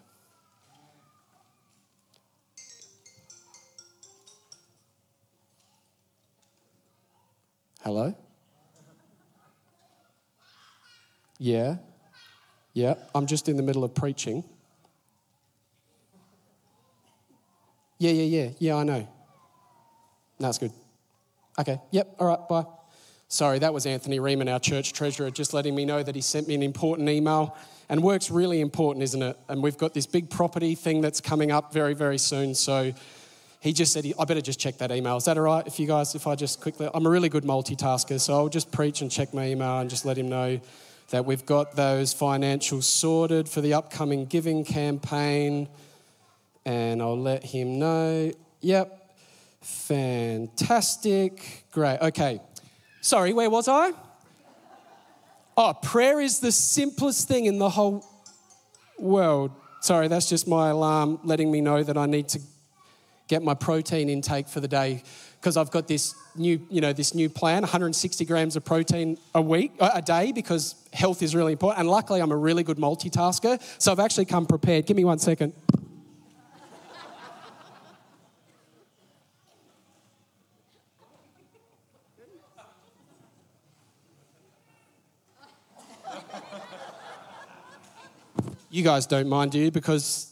Hello? 7.81 8.15
Yeah? 11.39 11.77
Yeah, 12.73 12.93
I'm 13.15 13.25
just 13.25 13.49
in 13.49 13.57
the 13.57 13.63
middle 13.63 13.83
of 13.83 13.95
preaching. 13.95 14.43
Yeah, 17.97 18.11
yeah, 18.11 18.43
yeah. 18.43 18.49
Yeah, 18.59 18.75
I 18.75 18.83
know. 18.83 19.07
That's 20.39 20.59
good. 20.59 20.71
Okay, 21.57 21.81
yep, 21.89 22.15
all 22.19 22.27
right, 22.27 22.47
bye. 22.47 22.76
Sorry, 23.29 23.59
that 23.59 23.73
was 23.73 23.85
Anthony 23.85 24.19
Riemann, 24.19 24.47
our 24.47 24.59
church 24.59 24.93
treasurer, 24.93 25.29
just 25.29 25.53
letting 25.53 25.75
me 25.75 25.83
know 25.83 26.01
that 26.01 26.15
he 26.15 26.21
sent 26.21 26.47
me 26.47 26.55
an 26.55 26.63
important 26.63 27.09
email. 27.09 27.57
And 27.89 28.01
work's 28.01 28.31
really 28.31 28.61
important, 28.61 29.03
isn't 29.03 29.21
it? 29.21 29.37
And 29.49 29.61
we've 29.61 29.77
got 29.77 29.93
this 29.93 30.05
big 30.05 30.29
property 30.29 30.75
thing 30.75 31.01
that's 31.01 31.19
coming 31.19 31.51
up 31.51 31.73
very, 31.73 31.93
very 31.93 32.17
soon. 32.17 32.55
So 32.55 32.93
he 33.59 33.73
just 33.73 33.91
said, 33.91 34.05
I 34.17 34.25
better 34.25 34.39
just 34.39 34.59
check 34.59 34.77
that 34.77 34.91
email. 34.91 35.17
Is 35.17 35.25
that 35.25 35.37
all 35.37 35.43
right 35.43 35.65
if 35.67 35.77
you 35.77 35.87
guys, 35.87 36.15
if 36.15 36.25
I 36.25 36.35
just 36.35 36.61
quickly, 36.61 36.89
I'm 36.93 37.05
a 37.05 37.09
really 37.09 37.27
good 37.27 37.43
multitasker, 37.43 38.19
so 38.19 38.33
I'll 38.33 38.49
just 38.49 38.71
preach 38.71 39.01
and 39.01 39.11
check 39.11 39.33
my 39.33 39.47
email 39.47 39.79
and 39.79 39.89
just 39.89 40.05
let 40.05 40.17
him 40.17 40.29
know 40.29 40.61
that 41.09 41.25
we've 41.25 41.45
got 41.45 41.75
those 41.75 42.13
financials 42.13 42.83
sorted 42.83 43.49
for 43.49 43.59
the 43.59 43.73
upcoming 43.73 44.25
giving 44.25 44.63
campaign 44.63 45.67
and 46.65 47.01
I'll 47.01 47.19
let 47.19 47.43
him 47.43 47.79
know. 47.79 48.31
Yep, 48.61 49.15
fantastic, 49.61 51.65
great. 51.71 51.99
Okay, 52.01 52.41
sorry, 53.07 53.33
where 53.33 53.49
was 53.49 53.67
I? 53.67 53.91
Oh, 55.55 55.73
prayer 55.73 56.19
is 56.19 56.39
the 56.39 56.51
simplest 56.51 57.27
thing 57.27 57.45
in 57.45 57.57
the 57.57 57.69
whole 57.69 58.05
world. 58.99 59.51
Sorry, 59.81 60.07
that's 60.07 60.29
just 60.29 60.47
my 60.47 60.69
alarm 60.69 61.19
letting 61.23 61.51
me 61.51 61.61
know 61.61 61.81
that 61.83 61.97
I 61.97 62.05
need 62.05 62.27
to 62.29 62.41
get 63.27 63.43
my 63.43 63.53
protein 63.53 64.09
intake 64.09 64.47
for 64.47 64.59
the 64.59 64.67
day 64.67 65.03
because 65.39 65.57
I've 65.57 65.71
got 65.71 65.87
this 65.87 66.15
new, 66.35 66.61
you 66.69 66.81
know, 66.81 66.93
this 66.93 67.13
new 67.13 67.29
plan, 67.29 67.61
160 67.61 68.25
grams 68.25 68.55
of 68.55 68.65
protein 68.65 69.17
a 69.33 69.41
week, 69.41 69.71
uh, 69.79 69.91
a 69.93 70.01
day, 70.01 70.31
because 70.31 70.75
health 70.93 71.21
is 71.21 71.35
really 71.35 71.53
important. 71.53 71.79
And 71.79 71.89
luckily, 71.89 72.21
I'm 72.21 72.31
a 72.31 72.37
really 72.37 72.63
good 72.63 72.77
multitasker, 72.77 73.61
so 73.77 73.91
I've 73.91 73.99
actually 73.99 74.25
come 74.25 74.45
prepared. 74.45 74.85
Give 74.85 74.97
me 74.97 75.05
one 75.05 75.19
second. 75.19 75.53
You 88.77 88.83
guys 88.83 89.07
don't 89.07 89.27
mind, 89.27 89.51
do 89.53 89.57
you? 89.57 89.71
Because 89.71 90.31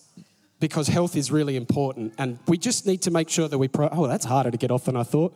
because 0.59 0.87
health 0.87 1.15
is 1.15 1.31
really 1.31 1.55
important, 1.55 2.13
and 2.19 2.37
we 2.47 2.59
just 2.59 2.85
need 2.85 3.01
to 3.01 3.09
make 3.09 3.27
sure 3.27 3.47
that 3.47 3.57
we. 3.57 3.67
Pro- 3.67 3.89
oh, 3.91 4.05
that's 4.05 4.23
harder 4.23 4.51
to 4.51 4.57
get 4.57 4.69
off 4.69 4.85
than 4.85 4.95
I 4.95 5.01
thought. 5.01 5.33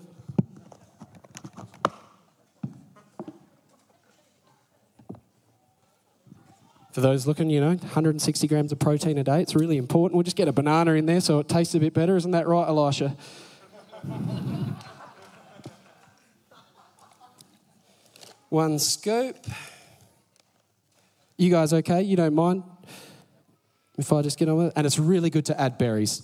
For 6.92 7.01
those 7.01 7.25
looking, 7.25 7.50
you 7.50 7.60
know, 7.60 7.70
160 7.70 8.48
grams 8.48 8.72
of 8.72 8.78
protein 8.78 9.18
a 9.18 9.24
day, 9.24 9.42
it's 9.42 9.56
really 9.56 9.78
important. 9.78 10.16
We'll 10.16 10.22
just 10.22 10.38
get 10.38 10.48
a 10.48 10.54
banana 10.54 10.94
in 10.94 11.08
there 11.08 11.20
so 11.20 11.39
it 11.39 11.50
tastes 11.50 11.74
a 11.74 11.80
bit 11.80 11.96
better. 11.96 12.16
Isn't 12.16 12.30
that 12.30 12.48
right, 12.48 12.68
Elisha? 12.68 13.18
One 18.50 18.78
scoop. 18.78 19.36
You 21.38 21.50
guys 21.50 21.74
okay? 21.74 22.04
You 22.04 22.16
don't 22.16 22.36
mind? 22.36 22.62
If 24.00 24.13
I 24.13 24.22
just 24.22 24.39
get 24.39 24.48
on 24.48 24.56
with 24.56 24.68
it. 24.68 24.74
And 24.77 24.88
it's 24.88 24.98
really 24.98 25.29
good 25.29 25.46
to 25.48 25.60
add 25.60 25.77
berries. 25.77 26.24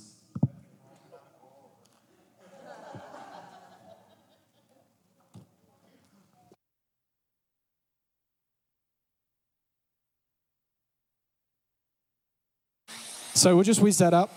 So 13.33 13.53
we'll 13.53 13.65
just 13.65 13.81
whiz 13.81 13.97
that 13.97 14.13
up. 14.13 14.31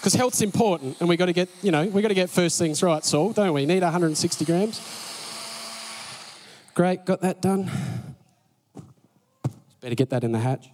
Because 0.00 0.14
health's 0.14 0.42
important 0.42 0.98
and 0.98 1.08
we've 1.08 1.18
got 1.18 1.26
to 1.26 1.32
get, 1.32 1.48
you 1.62 1.70
know, 1.70 1.84
we've 1.84 2.02
got 2.02 2.08
to 2.08 2.14
get 2.14 2.28
first 2.28 2.58
things 2.58 2.82
right, 2.82 3.04
Saul, 3.04 3.32
don't 3.32 3.52
we? 3.52 3.66
Need 3.66 3.84
160 3.84 4.44
grams. 4.44 4.80
Great, 6.74 7.04
got 7.04 7.20
that 7.20 7.40
done. 7.40 7.70
Better 9.80 9.94
get 9.94 10.10
that 10.10 10.24
in 10.24 10.32
the 10.32 10.40
hatch. 10.40 10.68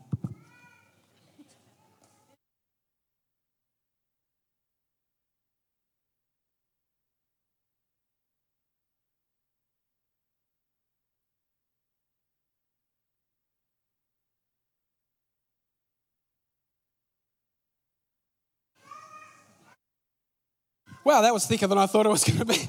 Wow, 21.05 21.21
that 21.21 21.35
was 21.35 21.47
thicker 21.47 21.67
than 21.67 21.77
I 21.77 21.87
thought 21.87 22.07
it 22.07 22.09
was 22.09 22.25
going 22.25 22.39
to 22.39 22.45
be. 22.47 22.69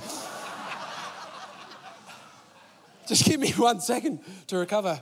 Just 3.08 3.24
give 3.26 3.40
me 3.40 3.52
one 3.52 3.80
second 3.80 4.20
to 4.48 4.58
recover. 4.58 5.00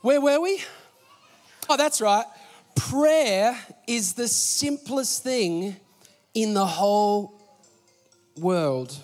Where 0.00 0.20
were 0.20 0.40
we? 0.40 0.62
Oh, 1.68 1.76
that's 1.76 2.00
right. 2.00 2.24
Prayer 2.74 3.56
is 3.86 4.14
the 4.14 4.26
simplest 4.26 5.22
thing 5.22 5.76
in 6.34 6.54
the 6.54 6.66
whole 6.66 7.40
world. 8.38 8.96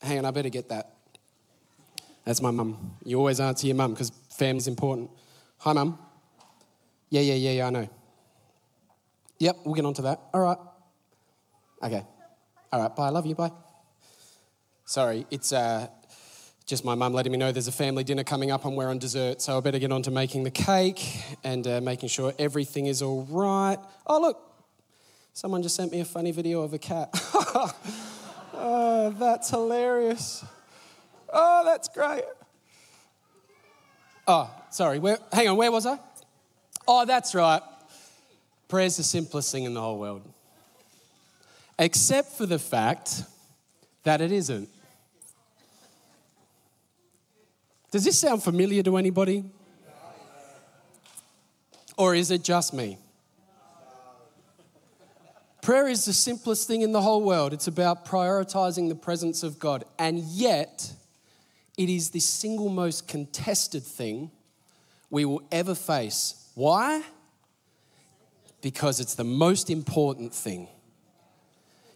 Hang 0.00 0.18
on, 0.18 0.24
I 0.24 0.30
better 0.30 0.48
get 0.48 0.68
that. 0.68 0.94
That's 2.24 2.40
my 2.40 2.50
mum. 2.50 2.96
You 3.04 3.18
always 3.18 3.40
answer 3.40 3.66
your 3.66 3.76
mum 3.76 3.92
because 3.92 4.10
family's 4.30 4.68
important. 4.68 5.10
Hi, 5.58 5.72
mum. 5.72 5.98
Yeah, 7.10 7.20
yeah, 7.20 7.34
yeah, 7.34 7.50
yeah, 7.50 7.66
I 7.66 7.70
know. 7.70 7.88
Yep, 9.38 9.56
we'll 9.64 9.74
get 9.74 9.84
on 9.84 9.94
to 9.94 10.02
that. 10.02 10.20
All 10.32 10.40
right. 10.40 10.58
Okay. 11.82 12.04
All 12.72 12.80
right, 12.80 12.94
bye. 12.94 13.06
I 13.06 13.10
love 13.10 13.26
you. 13.26 13.34
Bye. 13.34 13.52
Sorry, 14.86 15.26
it's 15.30 15.52
uh, 15.52 15.88
just 16.66 16.84
my 16.84 16.94
mum 16.94 17.12
letting 17.12 17.32
me 17.32 17.38
know 17.38 17.52
there's 17.52 17.68
a 17.68 17.72
family 17.72 18.04
dinner 18.04 18.24
coming 18.24 18.50
up 18.50 18.64
and 18.64 18.76
we're 18.76 18.88
on 18.88 18.98
dessert, 18.98 19.40
so 19.40 19.56
I 19.56 19.60
better 19.60 19.78
get 19.78 19.92
on 19.92 20.02
to 20.02 20.10
making 20.10 20.44
the 20.44 20.50
cake 20.50 21.22
and 21.42 21.66
uh, 21.66 21.80
making 21.80 22.08
sure 22.08 22.34
everything 22.38 22.86
is 22.86 23.00
all 23.00 23.26
right. 23.30 23.78
Oh, 24.06 24.20
look, 24.20 24.40
someone 25.32 25.62
just 25.62 25.76
sent 25.76 25.90
me 25.90 26.00
a 26.00 26.04
funny 26.04 26.32
video 26.32 26.62
of 26.62 26.74
a 26.74 26.78
cat. 26.78 27.10
oh, 28.54 29.14
that's 29.18 29.50
hilarious. 29.50 30.44
Oh, 31.32 31.62
that's 31.64 31.88
great. 31.88 32.24
Oh, 34.26 34.50
sorry. 34.70 34.98
Where, 34.98 35.18
hang 35.32 35.48
on, 35.48 35.56
where 35.56 35.72
was 35.72 35.86
I? 35.86 35.98
Oh, 36.86 37.04
that's 37.04 37.34
right. 37.34 37.62
Prayer's 38.68 38.96
the 38.96 39.02
simplest 39.02 39.52
thing 39.52 39.64
in 39.64 39.74
the 39.74 39.80
whole 39.80 39.98
world 39.98 40.22
except 41.78 42.32
for 42.32 42.46
the 42.46 42.58
fact 42.58 43.24
that 44.04 44.20
it 44.20 44.32
isn't. 44.32 44.68
Does 47.90 48.04
this 48.04 48.18
sound 48.18 48.42
familiar 48.42 48.82
to 48.82 48.96
anybody? 48.96 49.44
Or 51.96 52.14
is 52.14 52.30
it 52.30 52.42
just 52.42 52.74
me? 52.74 52.98
Prayer 55.62 55.88
is 55.88 56.04
the 56.04 56.12
simplest 56.12 56.66
thing 56.66 56.82
in 56.82 56.92
the 56.92 57.00
whole 57.00 57.22
world. 57.22 57.52
It's 57.52 57.68
about 57.68 58.04
prioritizing 58.04 58.88
the 58.88 58.94
presence 58.94 59.42
of 59.42 59.58
God. 59.58 59.84
And 59.98 60.18
yet, 60.18 60.92
it 61.78 61.88
is 61.88 62.10
the 62.10 62.20
single 62.20 62.68
most 62.68 63.08
contested 63.08 63.82
thing 63.82 64.30
we 65.08 65.24
will 65.24 65.42
ever 65.50 65.74
face. 65.74 66.50
Why? 66.54 67.02
Because 68.60 69.00
it's 69.00 69.14
the 69.14 69.24
most 69.24 69.70
important 69.70 70.34
thing 70.34 70.68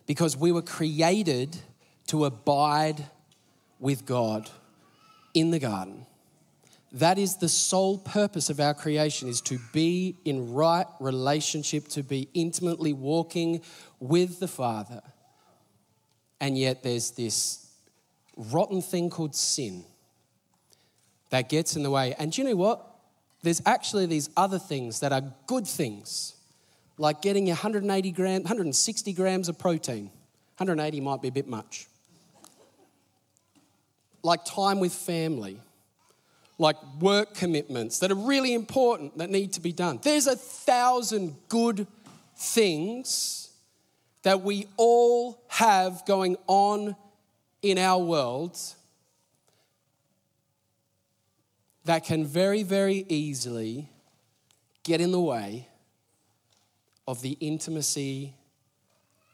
because 0.09 0.37
we 0.37 0.51
were 0.51 0.63
created 0.63 1.57
to 2.09 2.25
abide 2.25 3.05
with 3.79 4.07
God 4.07 4.51
in 5.35 5.51
the 5.51 5.59
garden. 5.59 6.07
That 6.93 7.19
is 7.19 7.37
the 7.37 7.49
sole 7.51 7.99
purpose 7.99 8.49
of 8.49 8.59
our 8.59 8.73
creation 8.73 9.29
is 9.29 9.43
to 9.43 9.59
be 9.75 10.17
in 10.25 10.55
right 10.55 10.87
relationship, 10.99 11.89
to 11.89 12.03
be 12.03 12.27
intimately 12.33 12.95
walking 12.95 13.61
with 14.01 14.41
the 14.41 14.49
Father. 14.49 15.03
And 16.41 16.57
yet 16.57 16.83
there's 16.83 17.11
this 17.11 17.71
rotten 18.35 18.81
thing 18.81 19.11
called 19.11 19.37
sin 19.37 19.85
that 21.29 21.51
gets 21.51 21.77
in 21.77 21.83
the 21.83 21.91
way. 21.91 22.15
And 22.19 22.33
do 22.33 22.41
you 22.41 22.49
know 22.49 22.57
what? 22.57 22.83
There's 23.43 23.61
actually 23.67 24.07
these 24.07 24.31
other 24.39 24.59
things 24.59 25.01
that 25.01 25.13
are 25.13 25.35
good 25.47 25.67
things 25.67 26.38
like 26.99 27.23
getting 27.23 27.47
180 27.47 28.11
grams, 28.13 28.45
160 28.45 29.13
grams 29.13 29.49
of 29.49 29.59
protein. 29.59 30.11
180 30.59 31.01
might 31.01 31.23
be 31.23 31.29
a 31.29 31.33
bit 31.33 31.47
much. 31.47 31.87
Like 34.25 34.45
time 34.45 34.81
with 34.81 34.93
family, 34.93 35.61
like 36.59 36.77
work 37.01 37.35
commitments 37.35 38.01
that 38.01 38.11
are 38.11 38.17
really 38.17 38.53
important 38.53 39.17
that 39.19 39.31
need 39.31 39.53
to 39.53 39.61
be 39.61 39.73
done. 39.73 40.01
There's 40.03 40.27
a 40.27 40.35
thousand 40.35 41.37
good 41.49 41.87
things 42.37 43.51
that 44.25 44.43
we 44.43 44.67
all 44.77 45.41
have 45.47 46.05
going 46.05 46.37
on 46.49 46.97
in 47.63 47.79
our 47.79 48.03
world 48.03 48.59
that 51.85 52.05
can 52.05 52.27
very, 52.27 52.65
very 52.65 53.07
easily 53.09 53.89
get 54.83 55.01
in 55.01 55.13
the 55.13 55.21
way 55.21 55.69
of 57.09 57.23
the 57.23 57.39
intimacy 57.41 58.35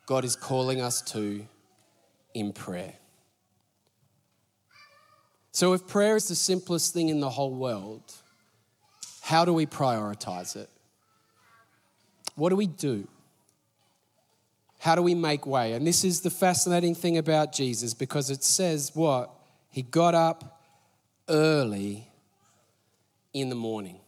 God 0.07 0.25
is 0.25 0.37
calling 0.37 0.81
us 0.81 1.03
to 1.03 1.45
in 2.33 2.53
prayer. 2.53 2.95
So, 5.51 5.73
if 5.73 5.85
prayer 5.89 6.15
is 6.15 6.29
the 6.29 6.37
simplest 6.37 6.95
thing 6.95 7.09
in 7.09 7.19
the 7.19 7.31
whole 7.31 7.53
world, 7.53 8.03
how 9.23 9.45
do 9.45 9.53
we 9.53 9.67
prioritize 9.67 10.55
it? 10.55 10.71
What 12.37 12.51
do 12.51 12.57
we 12.57 12.69
do? 12.69 13.09
How 14.79 14.95
do 14.95 15.03
we 15.03 15.17
make 15.17 15.45
way? 15.45 15.73
And 15.73 15.85
this 15.85 16.05
is 16.05 16.21
the 16.21 16.31
fascinating 16.31 16.95
thing 16.95 17.19
about 17.19 17.53
Jesus 17.53 17.93
because 17.93 18.31
it 18.31 18.45
says 18.45 18.93
what? 18.95 19.31
He 19.71 19.83
got 19.83 20.15
up 20.15 20.61
early 21.29 22.07
in 23.33 23.49
the 23.49 23.57
morning. 23.57 23.99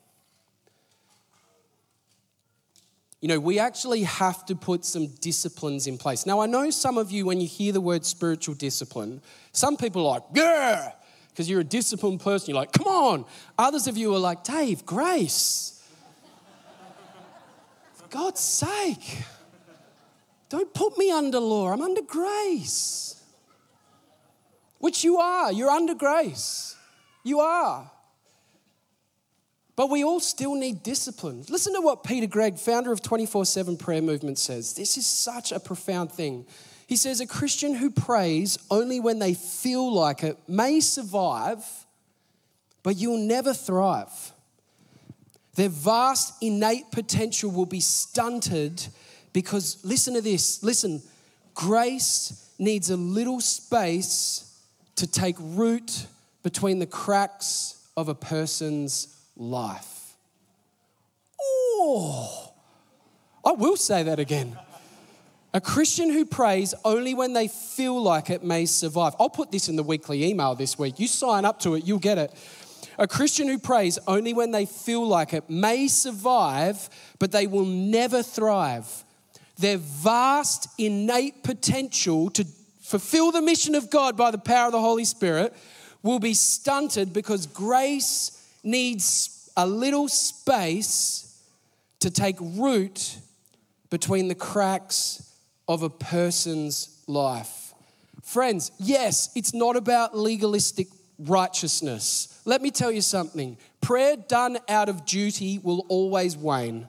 You 3.20 3.28
know, 3.28 3.40
we 3.40 3.58
actually 3.58 4.02
have 4.02 4.44
to 4.46 4.54
put 4.54 4.84
some 4.84 5.06
disciplines 5.20 5.86
in 5.86 5.96
place. 5.96 6.26
Now, 6.26 6.40
I 6.40 6.46
know 6.46 6.70
some 6.70 6.98
of 6.98 7.10
you, 7.10 7.24
when 7.24 7.40
you 7.40 7.48
hear 7.48 7.72
the 7.72 7.80
word 7.80 8.04
spiritual 8.04 8.54
discipline, 8.54 9.22
some 9.52 9.76
people 9.76 10.06
are 10.06 10.20
like, 10.20 10.24
yeah, 10.34 10.92
because 11.30 11.48
you're 11.48 11.60
a 11.60 11.64
disciplined 11.64 12.20
person. 12.20 12.50
You're 12.50 12.60
like, 12.60 12.72
come 12.72 12.86
on. 12.86 13.24
Others 13.58 13.86
of 13.88 13.96
you 13.96 14.14
are 14.14 14.18
like, 14.18 14.44
Dave, 14.44 14.84
grace. 14.84 15.82
For 17.94 18.08
God's 18.08 18.40
sake, 18.40 19.22
don't 20.48 20.72
put 20.74 20.96
me 20.98 21.10
under 21.10 21.40
law. 21.40 21.72
I'm 21.72 21.80
under 21.80 22.02
grace. 22.02 23.22
Which 24.78 25.04
you 25.04 25.16
are. 25.16 25.50
You're 25.52 25.70
under 25.70 25.94
grace. 25.94 26.76
You 27.24 27.40
are. 27.40 27.90
But 29.76 29.90
we 29.90 30.02
all 30.02 30.20
still 30.20 30.54
need 30.54 30.82
discipline. 30.82 31.44
Listen 31.50 31.74
to 31.74 31.82
what 31.82 32.02
Peter 32.02 32.26
Greig, 32.26 32.58
founder 32.58 32.92
of 32.92 33.02
24 33.02 33.44
7 33.44 33.76
Prayer 33.76 34.00
Movement, 34.00 34.38
says. 34.38 34.74
This 34.74 34.96
is 34.96 35.06
such 35.06 35.52
a 35.52 35.60
profound 35.60 36.10
thing. 36.10 36.46
He 36.86 36.96
says, 36.96 37.20
A 37.20 37.26
Christian 37.26 37.74
who 37.74 37.90
prays 37.90 38.58
only 38.70 39.00
when 39.00 39.18
they 39.18 39.34
feel 39.34 39.92
like 39.92 40.22
it 40.22 40.38
may 40.48 40.80
survive, 40.80 41.62
but 42.82 42.96
you'll 42.96 43.18
never 43.18 43.52
thrive. 43.52 44.32
Their 45.56 45.68
vast 45.68 46.42
innate 46.42 46.90
potential 46.90 47.50
will 47.50 47.66
be 47.66 47.80
stunted 47.80 48.86
because, 49.34 49.78
listen 49.84 50.14
to 50.14 50.22
this 50.22 50.62
listen, 50.62 51.02
grace 51.54 52.50
needs 52.58 52.88
a 52.88 52.96
little 52.96 53.42
space 53.42 54.58
to 54.96 55.06
take 55.06 55.36
root 55.38 56.06
between 56.42 56.78
the 56.78 56.86
cracks 56.86 57.86
of 57.94 58.08
a 58.08 58.14
person's 58.14 59.15
life. 59.36 60.14
Oh, 61.40 62.52
I 63.44 63.52
will 63.52 63.76
say 63.76 64.02
that 64.02 64.18
again. 64.18 64.58
A 65.54 65.60
Christian 65.60 66.10
who 66.10 66.26
prays 66.26 66.74
only 66.84 67.14
when 67.14 67.32
they 67.32 67.48
feel 67.48 68.02
like 68.02 68.28
it 68.28 68.44
may 68.44 68.66
survive. 68.66 69.14
I'll 69.18 69.30
put 69.30 69.50
this 69.50 69.68
in 69.68 69.76
the 69.76 69.82
weekly 69.82 70.24
email 70.24 70.54
this 70.54 70.78
week. 70.78 70.98
You 70.98 71.06
sign 71.06 71.44
up 71.44 71.60
to 71.60 71.74
it, 71.74 71.86
you'll 71.86 71.98
get 71.98 72.18
it. 72.18 72.32
A 72.98 73.06
Christian 73.06 73.46
who 73.46 73.58
prays 73.58 73.98
only 74.06 74.32
when 74.32 74.50
they 74.50 74.66
feel 74.66 75.06
like 75.06 75.32
it 75.32 75.48
may 75.48 75.86
survive, 75.88 76.88
but 77.18 77.32
they 77.32 77.46
will 77.46 77.64
never 77.64 78.22
thrive. 78.22 79.04
Their 79.58 79.78
vast 79.78 80.68
innate 80.78 81.42
potential 81.42 82.30
to 82.30 82.44
fulfill 82.80 83.32
the 83.32 83.42
mission 83.42 83.74
of 83.74 83.90
God 83.90 84.16
by 84.16 84.30
the 84.30 84.38
power 84.38 84.66
of 84.66 84.72
the 84.72 84.80
Holy 84.80 85.04
Spirit 85.04 85.54
will 86.02 86.18
be 86.18 86.34
stunted 86.34 87.12
because 87.12 87.46
grace 87.46 88.35
needs 88.66 89.50
a 89.56 89.66
little 89.66 90.08
space 90.08 91.42
to 92.00 92.10
take 92.10 92.36
root 92.40 93.18
between 93.88 94.28
the 94.28 94.34
cracks 94.34 95.32
of 95.68 95.82
a 95.82 95.90
person's 95.90 97.02
life. 97.06 97.72
Friends, 98.22 98.72
yes, 98.78 99.30
it's 99.34 99.54
not 99.54 99.76
about 99.76 100.16
legalistic 100.16 100.88
righteousness. 101.18 102.40
Let 102.44 102.60
me 102.60 102.70
tell 102.70 102.90
you 102.90 103.00
something 103.00 103.56
prayer 103.80 104.16
done 104.16 104.58
out 104.68 104.88
of 104.88 105.06
duty 105.06 105.58
will 105.58 105.86
always 105.88 106.36
wane, 106.36 106.88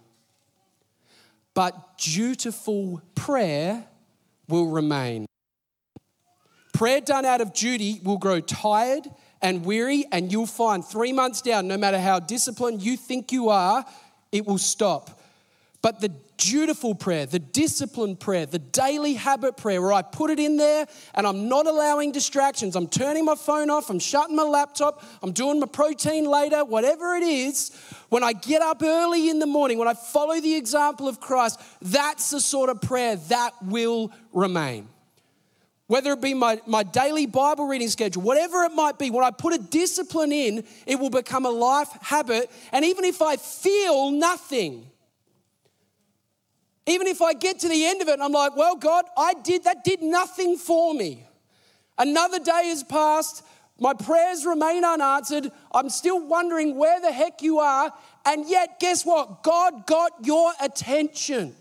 but 1.54 1.98
dutiful 1.98 3.02
prayer 3.16 3.86
will 4.48 4.68
remain. 4.68 5.28
Prayer 6.74 7.02
done 7.02 7.26
out 7.26 7.42
of 7.42 7.54
duty 7.54 8.02
will 8.04 8.18
grow 8.18 8.40
tired 8.40 9.08
and 9.41 9.65
weary, 9.65 10.06
and 10.12 10.32
you'll 10.32 10.45
find 10.45 10.84
three 10.84 11.13
months 11.13 11.41
down, 11.41 11.67
no 11.67 11.78
matter 11.78 12.00
how 12.00 12.19
disciplined 12.19 12.82
you 12.82 12.97
think 12.97 13.32
you 13.32 13.50
are, 13.50 13.86
it 14.32 14.45
will 14.45 14.58
stop. 14.58 15.21
But 15.82 16.02
the 16.02 16.12
dutiful 16.38 16.95
prayer, 16.95 17.26
the 17.26 17.39
disciplined 17.39 18.19
prayer, 18.19 18.45
the 18.45 18.60
daily 18.60 19.13
habit 19.13 19.58
prayer, 19.58 19.82
where 19.82 19.93
I 19.93 20.02
put 20.02 20.30
it 20.30 20.39
in 20.39 20.58
there 20.58 20.88
and 21.13 21.26
I'm 21.26 21.47
not 21.50 21.67
allowing 21.67 22.12
distractions. 22.12 22.76
I'm 22.76 22.88
turning 22.88 23.26
my 23.26 23.36
phone 23.36 23.69
off, 23.69 23.89
I'm 23.89 24.00
shutting 24.00 24.36
my 24.36 24.43
laptop, 24.43 25.04
I'm 25.21 25.32
doing 25.32 25.60
my 25.60 25.67
protein 25.67 26.26
later, 26.26 26.63
whatever 26.63 27.15
it 27.15 27.23
is. 27.23 27.71
When 28.10 28.23
I 28.23 28.34
get 28.34 28.62
up 28.62 28.82
early 28.84 29.30
in 29.30 29.39
the 29.39 29.47
morning, 29.47 29.78
when 29.78 29.88
I 29.88 29.93
follow 29.93 30.39
the 30.39 30.56
example 30.56 31.08
of 31.08 31.19
Christ, 31.19 31.62
that's 31.82 32.32
the 32.32 32.41
sort 32.41 32.69
of 32.69 32.82
prayer 32.82 33.15
that 33.15 33.52
will 33.63 34.12
remain. 34.34 34.88
Whether 35.88 36.12
it 36.12 36.21
be 36.21 36.34
my, 36.34 36.62
my 36.65 36.84
daily 36.84 37.26
Bible 37.26 37.65
reading 37.65 37.88
schedule, 37.88 38.21
whatever 38.21 38.63
it 38.63 38.73
might 38.73 39.00
be, 39.00 39.10
when 39.10 39.23
I 39.23 39.32
put 39.32 39.54
a 39.54 39.58
discipline 39.58 40.34
in, 40.34 40.65
it 40.86 41.00
will 41.00 41.10
become 41.10 41.45
a 41.45 41.50
life 41.50 41.89
habit. 42.02 42.52
And 42.73 42.84
even 42.84 43.06
if 43.06 43.21
I 43.21 43.38
feel 43.38 44.12
nothing, 44.12 44.86
even 46.86 47.08
if 47.08 47.21
I 47.21 47.34
get 47.34 47.60
to 47.60 47.69
the 47.69 47.86
end 47.86 48.02
of 48.02 48.10
it 48.10 48.15
and 48.15 48.23
I'm 48.23 48.34
like, 48.34 48.56
well, 48.56 48.76
God, 48.76 49.06
I 49.17 49.34
did, 49.43 49.63
that 49.63 49.86
did 49.86 50.02
nothing 50.02 50.58
for 50.58 50.93
me. 50.93 51.26
Another 51.97 52.39
day 52.39 52.63
has 52.65 52.84
passed. 52.84 53.43
My 53.80 53.93
prayers 53.93 54.45
remain 54.45 54.84
unanswered. 54.84 55.52
I'm 55.71 55.89
still 55.89 56.26
wondering 56.26 56.78
where 56.78 57.00
the 57.00 57.12
heck 57.12 57.41
you 57.41 57.60
are. 57.60 57.93
And 58.26 58.47
yet, 58.50 58.80
guess 58.80 59.06
what? 59.06 59.43
God 59.43 59.86
got 59.86 60.12
your 60.23 60.52
attention. 60.62 61.56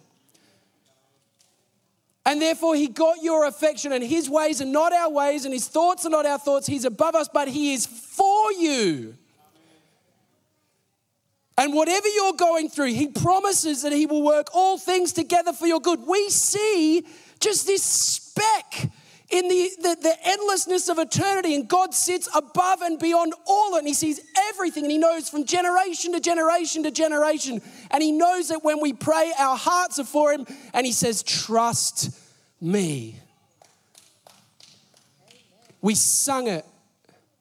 And 2.27 2.43
therefore, 2.43 2.75
He 2.75 2.89
got 2.89 3.23
your 3.23 3.47
affection, 3.47 3.93
and 3.93 4.03
His 4.03 4.29
ways 4.29 4.61
are 4.61 4.67
not 4.67 4.93
our 4.93 5.11
ways, 5.11 5.45
and 5.45 5.55
His 5.55 5.69
thoughts 5.69 6.05
are 6.05 6.11
not 6.11 6.27
our 6.27 6.41
thoughts. 6.41 6.67
He's 6.67 6.85
above 6.85 7.15
us, 7.15 7.29
but 7.33 7.47
He 7.47 7.73
is 7.73 7.87
for 7.87 8.53
you. 8.53 9.15
And 11.57 11.73
whatever 11.73 12.09
you're 12.09 12.33
going 12.33 12.69
through, 12.69 12.93
He 12.93 13.07
promises 13.07 13.83
that 13.83 13.93
He 13.93 14.07
will 14.07 14.25
work 14.25 14.49
all 14.53 14.77
things 14.77 15.13
together 15.13 15.53
for 15.53 15.69
your 15.69 15.81
good. 15.81 16.01
We 16.05 16.29
see 16.29 17.07
just 17.39 17.65
this 17.65 17.85
speck 17.85 18.91
in 19.29 19.49
the, 19.49 19.71
the, 19.83 19.97
the, 20.03 20.15
endlessness 20.25 20.89
of 20.89 20.99
eternity, 20.99 21.55
and 21.55 21.69
God 21.69 21.95
sits 21.95 22.29
above 22.35 22.81
and 22.83 22.99
beyond 22.99 23.35
all 23.47 23.77
and 23.77 23.87
He 23.87 23.95
sees 23.95 24.21
everything, 24.49 24.85
and 24.85 24.93
He 24.93 24.99
knows 24.99 25.29
from 25.29 25.45
generation 25.45 26.13
to 26.13 26.21
generation 26.21 26.85
to 26.85 26.91
generation. 26.91 27.61
And 27.91 28.03
He 28.03 28.13
knows 28.13 28.49
that 28.49 28.63
when 28.63 28.81
we 28.81 28.93
pray, 28.93 29.33
our 29.39 29.57
hearts 29.57 29.99
are 29.99 30.05
for 30.05 30.33
Him, 30.33 30.47
and 30.73 30.87
He 30.87 30.93
says, 30.93 31.23
Trust 31.23 32.17
me. 32.61 33.21
We 35.81 35.95
sung 35.95 36.49
it 36.49 36.65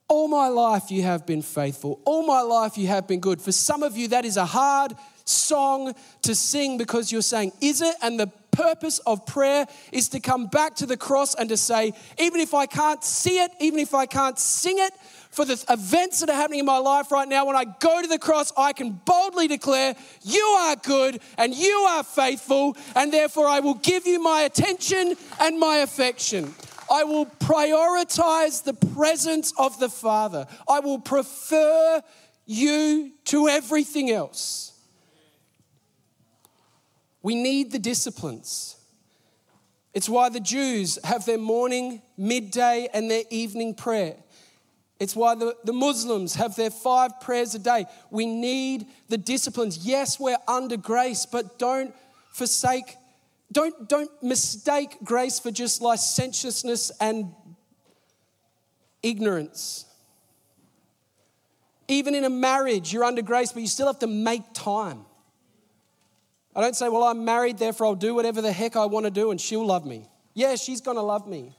all 0.07 0.27
my 0.27 0.49
life 0.49 0.91
you 0.91 1.03
have 1.03 1.25
been 1.25 1.41
faithful. 1.41 1.99
All 2.05 2.25
my 2.25 2.41
life 2.41 2.77
you 2.77 2.87
have 2.87 3.07
been 3.07 3.19
good. 3.19 3.41
For 3.41 3.51
some 3.51 3.83
of 3.83 3.97
you, 3.97 4.09
that 4.09 4.25
is 4.25 4.37
a 4.37 4.45
hard 4.45 4.95
song 5.25 5.95
to 6.21 6.35
sing 6.35 6.77
because 6.77 7.11
you're 7.11 7.21
saying, 7.21 7.51
Is 7.61 7.81
it? 7.81 7.95
And 8.01 8.19
the 8.19 8.27
purpose 8.55 8.99
of 8.99 9.25
prayer 9.25 9.67
is 9.91 10.09
to 10.09 10.19
come 10.19 10.47
back 10.47 10.75
to 10.75 10.85
the 10.85 10.97
cross 10.97 11.35
and 11.35 11.49
to 11.49 11.57
say, 11.57 11.93
Even 12.17 12.39
if 12.39 12.53
I 12.53 12.65
can't 12.65 13.03
see 13.03 13.39
it, 13.39 13.51
even 13.59 13.79
if 13.79 13.93
I 13.93 14.05
can't 14.05 14.39
sing 14.39 14.77
it, 14.79 14.93
for 15.29 15.43
the 15.43 15.63
events 15.69 16.21
that 16.21 16.29
are 16.29 16.35
happening 16.35 16.61
in 16.61 16.65
my 16.65 16.77
life 16.77 17.11
right 17.11 17.27
now, 17.27 17.45
when 17.45 17.57
I 17.57 17.65
go 17.65 18.01
to 18.01 18.07
the 18.07 18.17
cross, 18.17 18.53
I 18.57 18.71
can 18.71 18.91
boldly 19.05 19.47
declare, 19.47 19.95
You 20.21 20.41
are 20.41 20.75
good 20.77 21.19
and 21.37 21.53
you 21.53 21.75
are 21.89 22.03
faithful, 22.03 22.77
and 22.95 23.11
therefore 23.11 23.47
I 23.47 23.59
will 23.59 23.75
give 23.75 24.07
you 24.07 24.21
my 24.21 24.41
attention 24.41 25.15
and 25.39 25.59
my 25.59 25.77
affection. 25.77 26.55
I 26.89 27.03
will 27.03 27.25
prioritize 27.25 28.63
the 28.63 28.73
presence 28.73 29.53
of 29.57 29.79
the 29.79 29.89
Father. 29.89 30.47
I 30.69 30.79
will 30.79 30.99
prefer 30.99 32.01
you 32.45 33.11
to 33.25 33.49
everything 33.49 34.11
else. 34.11 34.74
We 37.25 37.33
need 37.33 37.71
the 37.71 37.79
disciplines. 37.79 38.75
It's 39.95 40.07
why 40.07 40.29
the 40.29 40.39
Jews 40.39 40.99
have 41.03 41.25
their 41.25 41.39
morning, 41.39 42.03
midday, 42.17 42.88
and 42.93 43.09
their 43.09 43.23
evening 43.31 43.73
prayer. 43.73 44.17
It's 44.99 45.15
why 45.15 45.33
the, 45.33 45.55
the 45.63 45.73
Muslims 45.73 46.35
have 46.35 46.55
their 46.55 46.69
five 46.69 47.19
prayers 47.21 47.55
a 47.55 47.59
day. 47.59 47.88
We 48.11 48.27
need 48.27 48.85
the 49.09 49.17
disciplines. 49.17 49.79
Yes, 49.79 50.19
we're 50.19 50.38
under 50.47 50.77
grace, 50.77 51.25
but 51.25 51.57
don't 51.57 51.95
forsake 52.31 52.95
don't, 53.51 53.89
don't 53.89 54.11
mistake 54.21 54.97
grace 55.03 55.39
for 55.39 55.49
just 55.49 55.81
licentiousness 55.81 56.91
and 57.01 57.33
ignorance. 59.01 59.85
Even 61.88 62.13
in 62.13 62.23
a 62.23 62.29
marriage, 62.29 62.93
you're 62.93 63.03
under 63.03 63.23
grace, 63.23 63.51
but 63.51 63.63
you 63.63 63.67
still 63.67 63.88
have 63.88 63.99
to 63.99 64.07
make 64.07 64.43
time. 64.53 65.05
I 66.55 66.61
don't 66.61 66.75
say, 66.75 66.87
well, 66.89 67.03
I'm 67.03 67.25
married, 67.25 67.57
therefore 67.57 67.87
I'll 67.87 67.95
do 67.95 68.15
whatever 68.15 68.41
the 68.41 68.51
heck 68.51 68.75
I 68.75 68.85
want 68.85 69.05
to 69.05 69.11
do 69.11 69.31
and 69.31 69.39
she'll 69.39 69.65
love 69.65 69.85
me. 69.85 70.07
Yeah, 70.33 70.55
she's 70.55 70.81
going 70.81 70.97
to 70.97 71.03
love 71.03 71.27
me. 71.27 71.55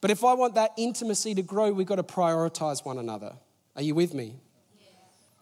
But 0.00 0.10
if 0.10 0.24
I 0.24 0.34
want 0.34 0.54
that 0.54 0.72
intimacy 0.78 1.34
to 1.34 1.42
grow, 1.42 1.72
we've 1.72 1.86
got 1.86 1.96
to 1.96 2.02
prioritize 2.02 2.84
one 2.84 2.98
another. 2.98 3.34
Are 3.76 3.82
you 3.82 3.94
with 3.94 4.14
me? 4.14 4.36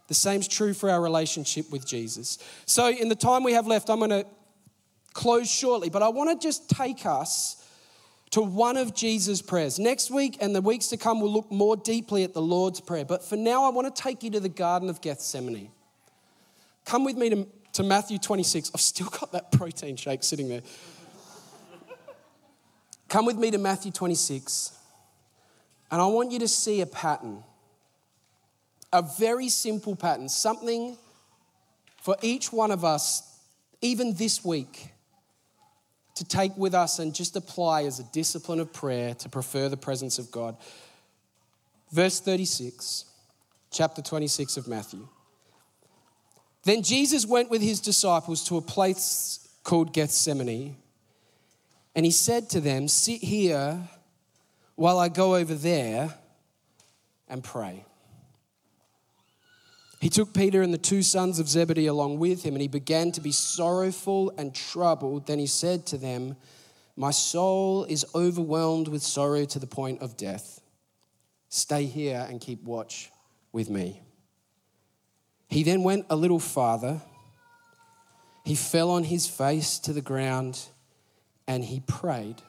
The 0.09 0.15
same's 0.15 0.49
true 0.49 0.75
for 0.75 0.91
our 0.91 1.01
relationship 1.01 1.71
with 1.71 1.87
Jesus. 1.87 2.39
So, 2.67 2.89
in 2.89 3.09
the 3.09 3.15
time 3.15 3.45
we 3.45 3.53
have 3.53 3.67
left, 3.67 3.91
I'm 3.91 3.99
going 3.99 4.11
to 4.11 4.27
close 5.13 5.51
shortly, 5.51 5.91
but 5.91 6.03
I 6.03 6.09
want 6.09 6.31
to 6.31 6.45
just 6.45 6.71
take 6.71 7.05
us 7.05 7.63
to 8.31 8.41
one 8.41 8.77
of 8.77 8.95
Jesus' 8.95 9.43
prayers. 9.43 9.79
Next 9.79 10.11
week 10.11 10.39
and 10.41 10.55
the 10.55 10.61
weeks 10.61 10.89
to 10.89 10.97
come, 10.97 11.21
we'll 11.21 11.33
look 11.33 11.51
more 11.51 11.77
deeply 11.77 12.25
at 12.25 12.35
the 12.35 12.43
Lord's 12.43 12.81
Prayer. 12.81 13.05
But 13.05 13.23
for 13.23 13.37
now, 13.37 13.65
I 13.65 13.71
want 13.71 13.95
to 13.95 14.03
take 14.03 14.23
you 14.23 14.31
to 14.31 14.41
the 14.41 14.49
Garden 14.49 14.89
of 14.89 15.01
Gethsemane. 15.01 15.71
Come 16.85 17.05
with 17.05 17.17
me 17.17 17.31
to, 17.31 17.47
to 17.79 17.85
Matthew 17.85 18.19
26. 18.19 18.73
I've 18.75 18.81
still 18.81 19.07
got 19.09 19.31
that 19.31 19.53
protein 19.53 19.95
shake 19.95 20.25
sitting 20.25 20.49
there. 20.49 20.63
Come 23.09 23.25
with 23.25 23.37
me 23.37 23.53
to 23.53 23.59
Matthew 23.59 23.93
26, 23.93 24.77
and 25.93 26.03
I 26.03 26.07
want 26.07 26.33
you 26.33 26.41
to 26.41 26.49
see 26.49 26.81
a 26.81 26.87
pattern. 26.87 27.45
A 28.93 29.03
very 29.03 29.49
simple 29.49 29.95
pattern, 29.95 30.29
something 30.29 30.99
for 32.03 32.17
each 32.21 32.53
one 32.53 32.73
of 32.73 32.85
us, 32.85 33.39
even 33.81 34.13
this 34.15 34.45
week 34.45 34.91
to 36.17 36.25
take 36.25 36.57
with 36.57 36.75
us 36.75 36.99
and 36.99 37.15
just 37.15 37.37
apply 37.37 37.85
as 37.85 38.01
a 38.01 38.05
discipline 38.05 38.59
of 38.59 38.73
prayer 38.73 39.15
to 39.15 39.29
prefer 39.29 39.69
the 39.69 39.77
presence 39.77 40.19
of 40.19 40.33
God. 40.33 40.57
Verse 41.93 42.19
36, 42.19 43.05
chapter 43.71 44.03
26 44.03 44.57
of 44.57 44.67
Matthew. 44.67 45.07
Then 46.69 46.83
Jesus 46.83 47.25
went 47.25 47.49
with 47.49 47.63
his 47.63 47.81
disciples 47.81 48.45
to 48.45 48.59
a 48.59 48.61
place 48.61 49.49
called 49.65 49.95
Gethsemane, 49.95 50.77
and 51.95 52.05
he 52.05 52.13
said 52.13 52.51
to 52.51 52.61
them, 52.61 52.89
Sit 52.89 53.23
here 53.23 53.89
while 54.75 54.99
I 54.99 55.09
go 55.09 55.35
over 55.35 55.55
there 55.55 56.13
and 57.27 57.43
pray. 57.43 57.87
He 60.03 60.11
took 60.11 60.35
Peter 60.35 60.61
and 60.61 60.75
the 60.75 60.77
two 60.77 61.03
sons 61.03 61.39
of 61.39 61.49
Zebedee 61.49 61.87
along 61.87 62.19
with 62.19 62.43
him, 62.43 62.53
and 62.53 62.61
he 62.61 62.69
began 62.69 63.13
to 63.13 63.23
be 63.23 63.33
sorrowful 63.33 64.31
and 64.37 64.55
troubled. 64.55 65.27
Then 65.27 65.39
he 65.39 65.47
said 65.47 65.87
to 65.87 65.97
them, 65.97 66.37
My 66.97 67.13
soul 67.13 67.85
is 67.85 68.05
overwhelmed 68.15 68.89
with 68.89 69.03
sorrow 69.03 69.47
to 69.47 69.59
the 69.59 69.67
point 69.67 70.03
of 70.03 70.19
death. 70.19 70.61
Stay 71.49 71.87
here 71.87 72.27
and 72.29 72.43
keep 72.43 72.63
watch 72.65 73.11
with 73.53 73.71
me. 73.71 74.03
He 75.49 75.63
then 75.63 75.83
went 75.83 76.07
a 76.11 76.17
little 76.17 76.39
farther. 76.39 77.01
He 78.45 78.55
fell 78.55 78.91
on 78.91 79.05
his 79.05 79.27
face 79.27 79.79
to 79.81 79.93
the 79.93 80.01
ground 80.01 80.61
and 81.47 81.65
he 81.65 81.81
prayed, 81.81 82.43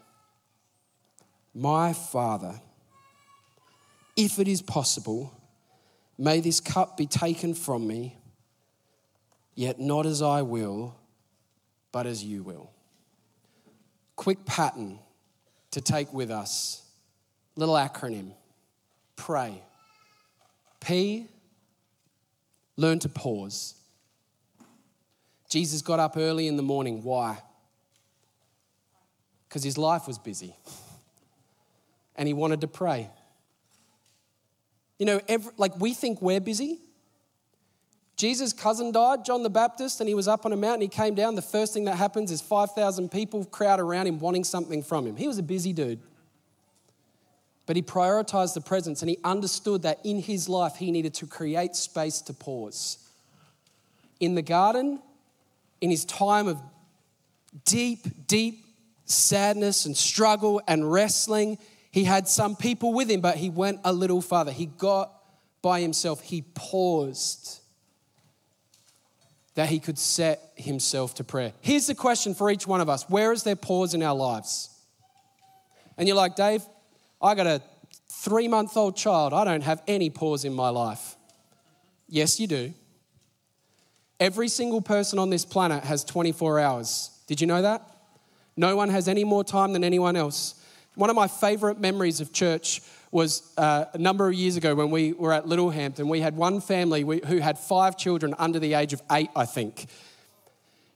My 1.53 1.93
Father, 1.93 2.61
if 4.15 4.39
it 4.39 4.47
is 4.47 4.61
possible, 4.61 5.33
May 6.21 6.41
this 6.41 6.59
cup 6.59 6.97
be 6.97 7.07
taken 7.07 7.53
from 7.53 7.87
me, 7.87 8.17
yet 9.55 9.79
not 9.79 10.05
as 10.05 10.21
I 10.21 10.41
will, 10.41 10.93
but 11.93 12.05
as 12.05 12.21
you 12.21 12.43
will. 12.43 12.71
Quick 14.17 14.45
pattern 14.45 14.99
to 15.71 15.79
take 15.79 16.13
with 16.13 16.29
us. 16.29 16.83
Little 17.55 17.75
acronym 17.75 18.33
pray. 19.15 19.63
P, 20.81 21.27
learn 22.79 22.99
to 22.99 23.09
pause. 23.09 23.75
Jesus 25.49 25.81
got 25.81 25.99
up 25.99 26.15
early 26.15 26.47
in 26.47 26.55
the 26.55 26.63
morning. 26.63 27.03
Why? 27.03 27.37
Because 29.47 29.63
his 29.63 29.77
life 29.77 30.07
was 30.07 30.17
busy 30.17 30.55
and 32.15 32.27
he 32.27 32.33
wanted 32.33 32.61
to 32.61 32.67
pray. 32.67 33.09
You 34.97 35.05
know, 35.05 35.21
every, 35.27 35.51
like 35.57 35.79
we 35.79 35.93
think 35.93 36.21
we're 36.21 36.39
busy. 36.39 36.79
Jesus' 38.15 38.51
cousin 38.51 38.91
died, 38.91 39.23
John 39.23 39.43
the 39.43 39.49
Baptist, 39.49 40.01
and 40.01 40.09
he 40.09 40.13
was 40.13 40.27
up 40.27 40.45
on 40.45 40.51
a 40.51 40.57
mountain. 40.57 40.81
He 40.81 40.87
came 40.89 41.15
down. 41.15 41.35
The 41.35 41.41
first 41.41 41.73
thing 41.73 41.85
that 41.85 41.95
happens 41.95 42.31
is 42.31 42.41
5,000 42.41 43.09
people 43.09 43.45
crowd 43.45 43.79
around 43.79 44.07
him 44.07 44.19
wanting 44.19 44.43
something 44.43 44.83
from 44.83 45.07
him. 45.07 45.15
He 45.15 45.27
was 45.27 45.37
a 45.37 45.43
busy 45.43 45.71
dude. 45.71 46.01
But 47.69 47.75
he 47.75 47.83
prioritized 47.83 48.55
the 48.55 48.61
presence 48.61 49.03
and 49.03 49.11
he 49.11 49.19
understood 49.23 49.83
that 49.83 49.99
in 50.03 50.19
his 50.19 50.49
life 50.49 50.77
he 50.77 50.89
needed 50.89 51.13
to 51.13 51.27
create 51.27 51.75
space 51.75 52.19
to 52.21 52.33
pause. 52.33 52.97
In 54.19 54.33
the 54.33 54.41
garden, 54.41 54.99
in 55.79 55.91
his 55.91 56.03
time 56.03 56.47
of 56.47 56.59
deep, 57.65 58.25
deep 58.25 58.65
sadness 59.05 59.85
and 59.85 59.95
struggle 59.95 60.59
and 60.67 60.91
wrestling, 60.91 61.59
he 61.91 62.05
had 62.05 62.27
some 62.27 62.55
people 62.55 62.91
with 62.91 63.07
him, 63.07 63.21
but 63.21 63.35
he 63.35 63.51
went 63.51 63.81
a 63.83 63.93
little 63.93 64.23
farther. 64.23 64.51
He 64.51 64.65
got 64.65 65.13
by 65.61 65.79
himself. 65.79 66.21
He 66.21 66.41
paused 66.55 67.59
that 69.53 69.69
he 69.69 69.79
could 69.79 69.99
set 69.99 70.53
himself 70.55 71.13
to 71.13 71.23
prayer. 71.23 71.53
Here's 71.61 71.85
the 71.85 71.93
question 71.93 72.33
for 72.33 72.49
each 72.49 72.65
one 72.65 72.81
of 72.81 72.89
us 72.89 73.07
Where 73.07 73.31
is 73.31 73.43
there 73.43 73.55
pause 73.55 73.93
in 73.93 74.01
our 74.01 74.15
lives? 74.15 74.71
And 75.99 76.07
you're 76.07 76.17
like, 76.17 76.35
Dave, 76.35 76.63
I 77.21 77.35
got 77.35 77.47
a 77.47 77.61
three 78.07 78.47
month 78.47 78.75
old 78.77 78.95
child. 78.95 79.33
I 79.33 79.43
don't 79.43 79.63
have 79.63 79.81
any 79.87 80.09
pause 80.09 80.45
in 80.45 80.53
my 80.53 80.69
life. 80.69 81.15
Yes, 82.07 82.39
you 82.39 82.47
do. 82.47 82.73
Every 84.19 84.47
single 84.47 84.81
person 84.81 85.19
on 85.19 85.29
this 85.29 85.45
planet 85.45 85.83
has 85.83 86.03
24 86.03 86.59
hours. 86.59 87.11
Did 87.27 87.39
you 87.39 87.47
know 87.47 87.61
that? 87.61 87.89
No 88.57 88.75
one 88.75 88.89
has 88.89 89.07
any 89.07 89.23
more 89.23 89.43
time 89.43 89.71
than 89.73 89.83
anyone 89.83 90.15
else. 90.15 90.55
One 90.95 91.09
of 91.09 91.15
my 91.15 91.27
favorite 91.27 91.79
memories 91.79 92.19
of 92.19 92.33
church 92.33 92.81
was 93.11 93.53
uh, 93.57 93.85
a 93.93 93.97
number 93.97 94.27
of 94.27 94.33
years 94.33 94.57
ago 94.57 94.75
when 94.75 94.91
we 94.91 95.13
were 95.13 95.31
at 95.31 95.47
Littlehampton. 95.47 96.09
We 96.09 96.19
had 96.19 96.35
one 96.35 96.59
family 96.59 97.01
who 97.01 97.37
had 97.37 97.57
five 97.57 97.97
children 97.97 98.35
under 98.37 98.59
the 98.59 98.73
age 98.73 98.91
of 98.91 99.01
eight, 99.11 99.29
I 99.35 99.45
think. 99.45 99.87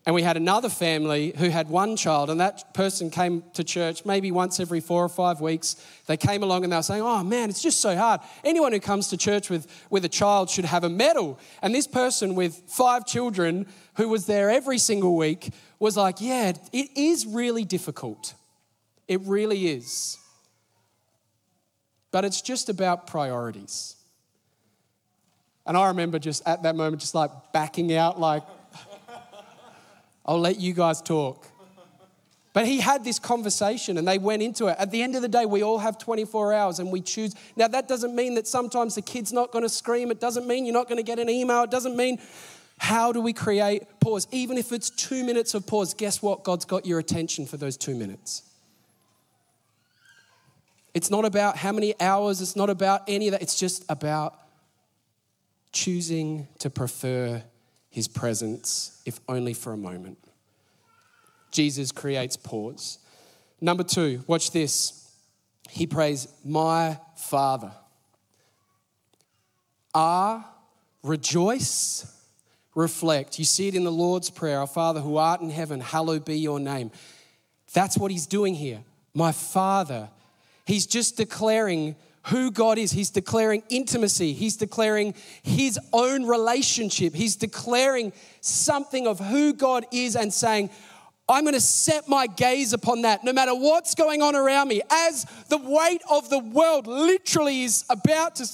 And 0.06 0.14
we 0.14 0.22
had 0.22 0.36
another 0.36 0.68
family 0.68 1.34
who 1.38 1.48
had 1.48 1.70
one 1.70 1.96
child, 1.96 2.30
and 2.30 2.40
that 2.42 2.74
person 2.74 3.10
came 3.10 3.42
to 3.54 3.64
church 3.64 4.04
maybe 4.04 4.32
once 4.32 4.60
every 4.60 4.82
four 4.82 5.04
or 5.04 5.10
five 5.10 5.40
weeks. 5.40 5.78
They 6.08 6.18
came 6.18 6.44
along 6.44 6.66
and 6.66 6.74
they 6.74 6.78
were 6.78 6.84
saying, 6.84 7.02
Oh 7.02 7.24
man, 7.24 7.50
it's 7.50 7.62
just 7.62 7.80
so 7.80 7.96
hard. 7.96 8.20
Anyone 8.44 8.74
who 8.74 8.82
comes 8.82 9.08
to 9.10 9.18
church 9.18 9.50
with, 9.50 9.66
with 9.90 10.04
a 10.04 10.10
child 10.10 10.50
should 10.50 10.66
have 10.66 10.84
a 10.84 10.90
medal. 10.90 11.40
And 11.62 11.74
this 11.74 11.88
person 11.88 12.36
with 12.36 12.54
five 12.68 13.06
children 13.06 13.66
who 13.96 14.10
was 14.10 14.26
there 14.26 14.50
every 14.50 14.78
single 14.78 15.16
week 15.16 15.54
was 15.80 15.96
like, 15.96 16.20
Yeah, 16.20 16.52
it 16.74 16.90
is 16.98 17.26
really 17.26 17.64
difficult. 17.64 18.34
It 19.08 19.22
really 19.22 19.68
is. 19.68 20.18
But 22.12 22.26
it's 22.26 22.42
just 22.42 22.68
about 22.68 23.08
priorities. 23.08 23.96
And 25.66 25.78
I 25.78 25.88
remember 25.88 26.20
just 26.20 26.46
at 26.46 26.64
that 26.64 26.76
moment, 26.76 27.00
just 27.00 27.16
like 27.16 27.32
backing 27.54 27.94
out, 27.96 28.20
like, 28.20 28.44
I'll 30.26 30.40
let 30.40 30.60
you 30.60 30.74
guys 30.74 31.02
talk. 31.02 31.48
But 32.54 32.68
he 32.68 32.80
had 32.80 33.04
this 33.04 33.18
conversation 33.18 33.98
and 33.98 34.08
they 34.08 34.20
went 34.20 34.44
into 34.44 34.68
it. 34.68 34.76
At 34.78 34.92
the 34.92 35.02
end 35.02 35.16
of 35.16 35.24
the 35.24 35.28
day, 35.28 35.46
we 35.46 35.64
all 35.64 35.80
have 35.80 35.98
24 35.98 36.54
hours 36.54 36.78
and 36.78 36.92
we 36.92 37.02
choose. 37.02 37.34
Now, 37.56 37.68
that 37.68 37.88
doesn't 37.88 38.16
mean 38.16 38.36
that 38.36 38.48
sometimes 38.48 38.94
the 38.94 39.02
kid's 39.02 39.34
not 39.34 39.52
going 39.52 39.64
to 39.64 39.70
scream. 39.70 40.12
It 40.12 40.20
doesn't 40.20 40.46
mean 40.46 40.66
you're 40.66 40.74
not 40.74 40.88
going 40.88 40.98
to 40.98 41.04
get 41.04 41.18
an 41.18 41.30
email. 41.30 41.64
It 41.64 41.72
doesn't 41.72 41.98
mean 41.98 42.20
how 42.78 43.12
do 43.12 43.22
we 43.22 43.34
create 43.34 43.84
pause? 44.00 44.28
Even 44.32 44.60
if 44.60 44.72
it's 44.72 44.92
two 44.92 45.24
minutes 45.24 45.56
of 45.56 45.66
pause, 45.66 45.96
guess 45.96 46.22
what? 46.22 46.44
God's 46.44 46.66
got 46.66 46.86
your 46.86 47.00
attention 47.00 47.48
for 47.48 47.58
those 47.58 47.76
two 47.76 47.96
minutes. 47.96 48.44
It's 50.94 51.10
not 51.10 51.26
about 51.26 51.58
how 51.58 51.72
many 51.72 52.00
hours, 52.00 52.40
it's 52.40 52.56
not 52.56 52.70
about 52.70 53.02
any 53.08 53.28
of 53.28 53.32
that. 53.32 53.42
It's 53.42 53.58
just 53.58 53.84
about 53.90 54.38
choosing 55.72 56.48
to 56.60 56.70
prefer 56.70 57.42
his 57.94 58.08
presence, 58.08 59.04
if 59.06 59.20
only 59.30 59.54
for 59.54 59.72
a 59.72 59.78
moment. 59.78 60.18
Jesus 61.52 61.92
creates 61.92 62.36
pause. 62.36 62.98
Number 63.62 63.84
two, 63.84 64.24
watch 64.26 64.50
this. 64.50 65.12
He 65.70 65.86
prays, 65.86 66.28
My 66.44 66.98
Father. 67.16 67.72
Ah, 69.94 70.56
rejoice, 71.04 72.12
reflect. 72.74 73.38
You 73.38 73.46
see 73.46 73.68
it 73.68 73.76
in 73.76 73.84
the 73.84 73.92
Lord's 73.92 74.32
Prayer 74.32 74.58
Our 74.58 74.66
Father 74.66 75.00
who 75.00 75.18
art 75.18 75.42
in 75.42 75.52
heaven, 75.52 75.80
hallowed 75.80 76.26
be 76.26 76.40
your 76.40 76.60
name. 76.60 76.90
That's 77.74 77.96
what 77.96 78.10
he's 78.10 78.26
doing 78.26 78.56
here. 78.56 78.84
My 79.14 79.32
Father. 79.32 80.10
He's 80.66 80.88
just 80.88 81.16
declaring 81.16 81.96
who 82.26 82.52
God 82.52 82.78
is. 82.78 82.92
He's 82.92 83.10
declaring 83.10 83.64
intimacy. 83.70 84.34
He's 84.34 84.56
declaring 84.56 85.14
his 85.42 85.80
own 85.92 86.26
relationship. 86.26 87.14
He's 87.14 87.36
declaring 87.36 88.14
something 88.42 89.08
of 89.08 89.20
who 89.20 89.54
God 89.54 89.86
is 89.92 90.16
and 90.16 90.34
saying, 90.34 90.70
I'm 91.28 91.44
going 91.44 91.54
to 91.54 91.62
set 91.62 92.08
my 92.08 92.28
gaze 92.28 92.74
upon 92.74 93.04
that 93.04 93.24
no 93.24 93.34
matter 93.34 93.54
what's 93.54 93.96
going 93.96 94.22
on 94.22 94.36
around 94.36 94.68
me. 94.68 94.82
As 94.90 95.26
the 95.50 95.58
weight 95.58 96.02
of 96.10 96.30
the 96.30 96.40
world 96.40 96.88
literally 96.88 97.64
is 97.64 97.86
about 97.90 98.36
to 98.38 98.48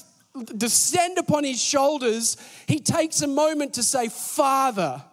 descend 0.55 1.17
upon 1.17 1.43
his 1.43 1.61
shoulders, 1.61 2.37
he 2.67 2.79
takes 2.79 3.21
a 3.21 3.27
moment 3.27 3.75
to 3.75 3.83
say, 3.83 4.09
Father. 4.09 5.03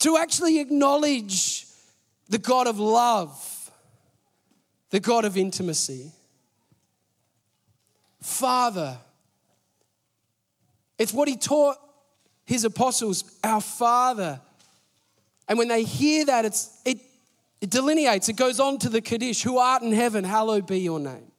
To 0.00 0.16
actually 0.16 0.60
acknowledge 0.60 1.66
the 2.28 2.38
God 2.38 2.66
of 2.66 2.78
love 2.78 3.55
the 4.90 5.00
God 5.00 5.24
of 5.24 5.36
intimacy. 5.36 6.12
Father. 8.22 8.98
It's 10.98 11.12
what 11.12 11.28
he 11.28 11.36
taught 11.36 11.76
his 12.44 12.64
apostles, 12.64 13.38
our 13.44 13.60
Father. 13.60 14.40
And 15.48 15.58
when 15.58 15.68
they 15.68 15.84
hear 15.84 16.24
that, 16.26 16.44
it's, 16.44 16.80
it, 16.84 16.98
it 17.60 17.70
delineates, 17.70 18.28
it 18.28 18.36
goes 18.36 18.60
on 18.60 18.78
to 18.78 18.88
the 18.88 19.00
Kaddish, 19.00 19.42
who 19.42 19.58
art 19.58 19.82
in 19.82 19.92
heaven, 19.92 20.24
hallowed 20.24 20.66
be 20.66 20.80
your 20.80 21.00
name. 21.00 21.30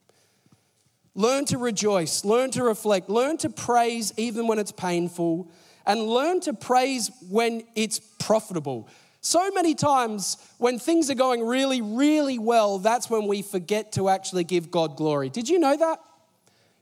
Learn 1.15 1.45
to 1.45 1.57
rejoice, 1.57 2.23
learn 2.23 2.51
to 2.51 2.63
reflect, 2.63 3.09
learn 3.09 3.37
to 3.37 3.49
praise 3.49 4.13
even 4.17 4.45
when 4.47 4.59
it's 4.59 4.71
painful, 4.71 5.49
and 5.85 6.01
learn 6.01 6.41
to 6.41 6.53
praise 6.53 7.09
when 7.29 7.63
it's 7.75 7.99
profitable. 7.99 8.87
So 9.21 9.49
many 9.51 9.75
times 9.75 10.37
when 10.57 10.79
things 10.79 11.09
are 11.09 11.15
going 11.15 11.45
really, 11.45 11.81
really 11.81 12.39
well, 12.39 12.79
that's 12.79 13.09
when 13.09 13.27
we 13.27 13.41
forget 13.41 13.91
to 13.93 14.09
actually 14.09 14.43
give 14.43 14.71
God 14.71 14.95
glory. 14.95 15.29
Did 15.29 15.49
you 15.49 15.59
know 15.59 15.75
that? 15.75 15.99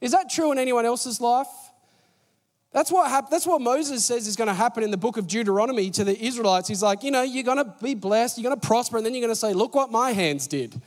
Is 0.02 0.12
that 0.12 0.30
true 0.30 0.52
in 0.52 0.60
anyone 0.60 0.86
else's 0.86 1.20
life? 1.22 1.48
That's 2.72 2.92
what, 2.92 3.10
hap- 3.10 3.30
that's 3.30 3.48
what 3.48 3.62
Moses 3.62 4.04
says 4.04 4.28
is 4.28 4.36
going 4.36 4.50
to 4.50 4.54
happen 4.54 4.84
in 4.84 4.92
the 4.92 4.98
book 4.98 5.16
of 5.16 5.28
Deuteronomy 5.28 5.90
to 5.92 6.04
the 6.04 6.22
Israelites. 6.22 6.68
He's 6.68 6.84
like, 6.84 7.04
you 7.04 7.12
know, 7.12 7.22
you're 7.22 7.44
going 7.44 7.58
to 7.58 7.74
be 7.82 7.96
blessed, 7.96 8.38
you're 8.38 8.50
going 8.50 8.60
to 8.60 8.68
prosper, 8.68 8.98
and 8.98 9.06
then 9.06 9.14
you're 9.14 9.22
going 9.22 9.32
to 9.32 9.36
say, 9.36 9.54
look 9.54 9.74
what 9.76 9.92
my 9.92 10.12
hands 10.12 10.46
did. 10.46 10.80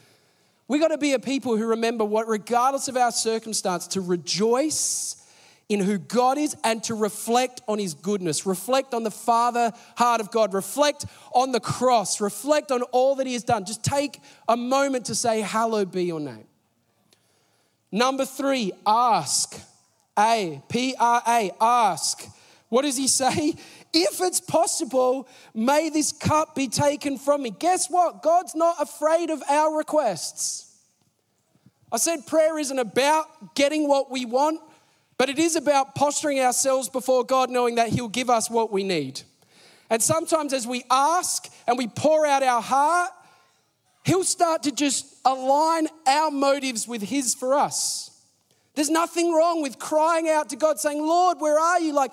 We 0.68 0.78
got 0.78 0.88
to 0.88 0.98
be 0.98 1.14
a 1.14 1.18
people 1.18 1.56
who 1.56 1.66
remember 1.66 2.04
what, 2.04 2.28
regardless 2.28 2.88
of 2.88 2.98
our 2.98 3.10
circumstance, 3.10 3.86
to 3.88 4.02
rejoice 4.02 5.17
in 5.68 5.80
who 5.80 5.98
God 5.98 6.38
is 6.38 6.56
and 6.64 6.82
to 6.84 6.94
reflect 6.94 7.60
on 7.68 7.78
his 7.78 7.94
goodness, 7.94 8.46
reflect 8.46 8.94
on 8.94 9.02
the 9.02 9.10
Father 9.10 9.72
heart 9.96 10.20
of 10.20 10.30
God, 10.30 10.54
reflect 10.54 11.04
on 11.32 11.52
the 11.52 11.60
cross, 11.60 12.20
reflect 12.20 12.72
on 12.72 12.82
all 12.84 13.16
that 13.16 13.26
he 13.26 13.34
has 13.34 13.44
done. 13.44 13.64
Just 13.64 13.84
take 13.84 14.20
a 14.48 14.56
moment 14.56 15.06
to 15.06 15.14
say, 15.14 15.40
Hallowed 15.40 15.92
be 15.92 16.04
your 16.04 16.20
name. 16.20 16.46
Number 17.92 18.24
three, 18.24 18.72
ask. 18.86 19.60
A, 20.18 20.60
P 20.68 20.96
R 20.98 21.22
A, 21.26 21.52
ask. 21.60 22.26
What 22.68 22.82
does 22.82 22.96
he 22.96 23.08
say? 23.08 23.54
If 23.90 24.20
it's 24.20 24.38
possible, 24.38 25.26
may 25.54 25.88
this 25.88 26.12
cup 26.12 26.54
be 26.54 26.68
taken 26.68 27.16
from 27.16 27.42
me. 27.42 27.50
Guess 27.58 27.88
what? 27.88 28.22
God's 28.22 28.54
not 28.54 28.76
afraid 28.78 29.30
of 29.30 29.42
our 29.48 29.78
requests. 29.78 30.76
I 31.90 31.96
said 31.96 32.26
prayer 32.26 32.58
isn't 32.58 32.78
about 32.78 33.54
getting 33.54 33.88
what 33.88 34.10
we 34.10 34.26
want, 34.26 34.60
but 35.18 35.28
it 35.28 35.38
is 35.38 35.56
about 35.56 35.96
posturing 35.96 36.40
ourselves 36.40 36.88
before 36.88 37.24
God, 37.24 37.50
knowing 37.50 37.74
that 37.74 37.88
He'll 37.88 38.08
give 38.08 38.30
us 38.30 38.48
what 38.48 38.72
we 38.72 38.84
need. 38.84 39.20
And 39.90 40.02
sometimes, 40.02 40.52
as 40.52 40.66
we 40.66 40.84
ask 40.90 41.48
and 41.66 41.76
we 41.76 41.88
pour 41.88 42.24
out 42.24 42.42
our 42.42 42.62
heart, 42.62 43.10
He'll 44.04 44.24
start 44.24 44.62
to 44.62 44.72
just 44.72 45.16
align 45.24 45.88
our 46.06 46.30
motives 46.30 46.86
with 46.86 47.02
His 47.02 47.34
for 47.34 47.54
us. 47.54 48.10
There's 48.74 48.90
nothing 48.90 49.34
wrong 49.34 49.60
with 49.60 49.78
crying 49.78 50.28
out 50.28 50.50
to 50.50 50.56
God, 50.56 50.78
saying, 50.78 51.04
Lord, 51.04 51.40
where 51.40 51.58
are 51.58 51.80
you? 51.80 51.92
Like, 51.92 52.12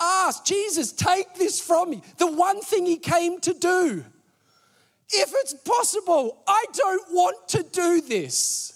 ask, 0.00 0.44
Jesus, 0.44 0.92
take 0.92 1.34
this 1.34 1.60
from 1.60 1.90
me. 1.90 2.02
The 2.18 2.30
one 2.30 2.60
thing 2.60 2.86
He 2.86 2.98
came 2.98 3.40
to 3.40 3.52
do. 3.52 4.04
If 5.10 5.32
it's 5.42 5.54
possible, 5.54 6.42
I 6.46 6.64
don't 6.72 7.12
want 7.12 7.48
to 7.48 7.64
do 7.64 8.00
this. 8.00 8.73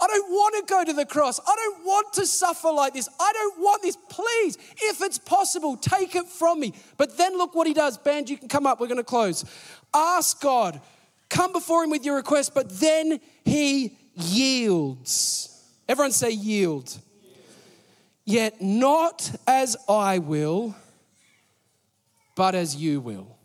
I 0.00 0.06
don't 0.06 0.30
want 0.30 0.54
to 0.66 0.72
go 0.72 0.84
to 0.84 0.92
the 0.94 1.04
cross. 1.04 1.38
I 1.46 1.54
don't 1.54 1.84
want 1.84 2.12
to 2.14 2.26
suffer 2.26 2.70
like 2.70 2.94
this. 2.94 3.08
I 3.20 3.32
don't 3.34 3.60
want 3.60 3.82
this. 3.82 3.96
Please, 4.08 4.56
if 4.82 5.02
it's 5.02 5.18
possible, 5.18 5.76
take 5.76 6.16
it 6.16 6.26
from 6.26 6.60
me. 6.60 6.72
But 6.96 7.18
then 7.18 7.36
look 7.36 7.54
what 7.54 7.66
he 7.66 7.74
does. 7.74 7.98
Band, 7.98 8.30
you 8.30 8.38
can 8.38 8.48
come 8.48 8.66
up. 8.66 8.80
We're 8.80 8.86
going 8.86 8.96
to 8.96 9.04
close. 9.04 9.44
Ask 9.92 10.40
God, 10.40 10.80
come 11.28 11.52
before 11.52 11.84
him 11.84 11.90
with 11.90 12.04
your 12.04 12.16
request, 12.16 12.54
but 12.54 12.70
then 12.80 13.20
he 13.44 13.96
yields. 14.14 15.48
Everyone 15.86 16.12
say, 16.12 16.30
yield. 16.30 16.96
Yet 18.24 18.62
not 18.62 19.30
as 19.46 19.76
I 19.88 20.18
will, 20.18 20.74
but 22.36 22.54
as 22.54 22.76
you 22.76 23.00
will. 23.00 23.36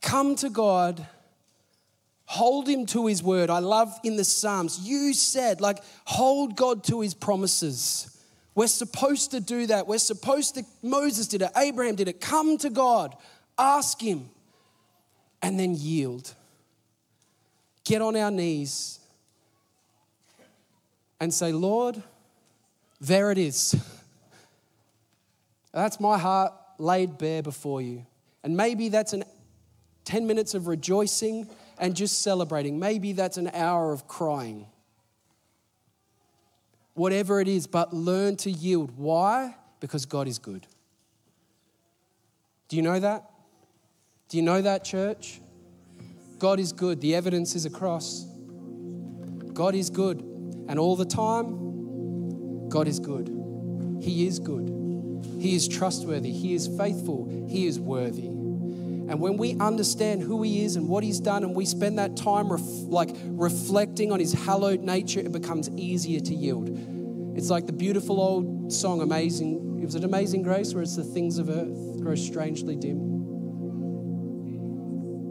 Come 0.00 0.36
to 0.36 0.50
God 0.50 1.06
Hold 2.34 2.68
him 2.68 2.84
to 2.86 3.06
his 3.06 3.22
word. 3.22 3.48
I 3.48 3.60
love 3.60 3.96
in 4.02 4.16
the 4.16 4.24
Psalms, 4.24 4.80
you 4.80 5.14
said, 5.14 5.60
like, 5.60 5.78
hold 6.04 6.56
God 6.56 6.82
to 6.84 7.00
his 7.00 7.14
promises. 7.14 8.20
We're 8.56 8.66
supposed 8.66 9.30
to 9.30 9.40
do 9.40 9.68
that. 9.68 9.86
We're 9.86 9.98
supposed 9.98 10.56
to, 10.56 10.64
Moses 10.82 11.28
did 11.28 11.42
it, 11.42 11.52
Abraham 11.56 11.94
did 11.94 12.08
it. 12.08 12.20
Come 12.20 12.58
to 12.58 12.70
God, 12.70 13.16
ask 13.56 14.00
him, 14.00 14.30
and 15.42 15.60
then 15.60 15.76
yield. 15.76 16.34
Get 17.84 18.02
on 18.02 18.16
our 18.16 18.32
knees 18.32 18.98
and 21.20 21.32
say, 21.32 21.52
Lord, 21.52 22.02
there 23.00 23.30
it 23.30 23.38
is. 23.38 23.76
That's 25.72 26.00
my 26.00 26.18
heart 26.18 26.52
laid 26.78 27.16
bare 27.16 27.44
before 27.44 27.80
you. 27.80 28.04
And 28.42 28.56
maybe 28.56 28.88
that's 28.88 29.12
an 29.12 29.22
10 30.04 30.26
minutes 30.26 30.54
of 30.54 30.66
rejoicing 30.66 31.48
and 31.78 31.94
just 31.94 32.22
celebrating. 32.22 32.78
Maybe 32.78 33.12
that's 33.12 33.36
an 33.36 33.48
hour 33.48 33.92
of 33.92 34.06
crying. 34.08 34.66
Whatever 36.94 37.40
it 37.40 37.48
is, 37.48 37.66
but 37.66 37.92
learn 37.92 38.36
to 38.38 38.50
yield. 38.50 38.92
Why? 38.96 39.56
Because 39.80 40.06
God 40.06 40.28
is 40.28 40.38
good. 40.38 40.66
Do 42.68 42.76
you 42.76 42.82
know 42.82 43.00
that? 43.00 43.30
Do 44.28 44.36
you 44.36 44.42
know 44.42 44.62
that, 44.62 44.84
church? 44.84 45.40
God 46.38 46.58
is 46.60 46.72
good. 46.72 47.00
The 47.00 47.14
evidence 47.14 47.54
is 47.54 47.66
across. 47.66 48.24
God 49.52 49.74
is 49.74 49.90
good. 49.90 50.20
And 50.68 50.78
all 50.78 50.96
the 50.96 51.04
time, 51.04 52.68
God 52.68 52.88
is 52.88 52.98
good. 52.98 53.28
He 54.00 54.26
is 54.26 54.38
good. 54.38 54.70
He 55.38 55.54
is 55.54 55.68
trustworthy. 55.68 56.32
He 56.32 56.54
is 56.54 56.68
faithful. 56.78 57.46
He 57.48 57.66
is 57.66 57.78
worthy. 57.78 58.30
And 59.06 59.20
when 59.20 59.36
we 59.36 59.54
understand 59.58 60.22
who 60.22 60.42
He 60.42 60.64
is 60.64 60.76
and 60.76 60.88
what 60.88 61.04
He's 61.04 61.20
done, 61.20 61.44
and 61.44 61.54
we 61.54 61.66
spend 61.66 61.98
that 61.98 62.16
time 62.16 62.50
ref- 62.50 62.62
like 62.62 63.14
reflecting 63.24 64.12
on 64.12 64.20
His 64.20 64.32
hallowed 64.32 64.80
nature, 64.80 65.20
it 65.20 65.32
becomes 65.32 65.68
easier 65.70 66.20
to 66.20 66.34
yield. 66.34 66.70
It's 67.36 67.50
like 67.50 67.66
the 67.66 67.72
beautiful 67.72 68.20
old 68.20 68.72
song, 68.72 69.02
Amazing. 69.02 69.82
Was 69.82 69.94
it 69.94 70.04
Amazing 70.04 70.42
Grace, 70.42 70.72
where 70.72 70.82
it's 70.82 70.96
the 70.96 71.04
things 71.04 71.36
of 71.38 71.50
earth 71.50 72.00
grow 72.00 72.14
strangely 72.14 72.76
dim? 72.76 73.10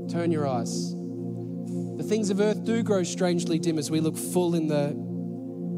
Turn 0.10 0.32
your 0.32 0.48
eyes. 0.48 0.94
The 0.94 2.04
things 2.04 2.30
of 2.30 2.40
earth 2.40 2.64
do 2.64 2.84
grow 2.84 3.02
strangely 3.04 3.58
dim 3.58 3.80
as 3.80 3.90
we 3.90 4.00
look 4.00 4.18
full 4.18 4.54
in 4.54 4.68
the 4.68 4.90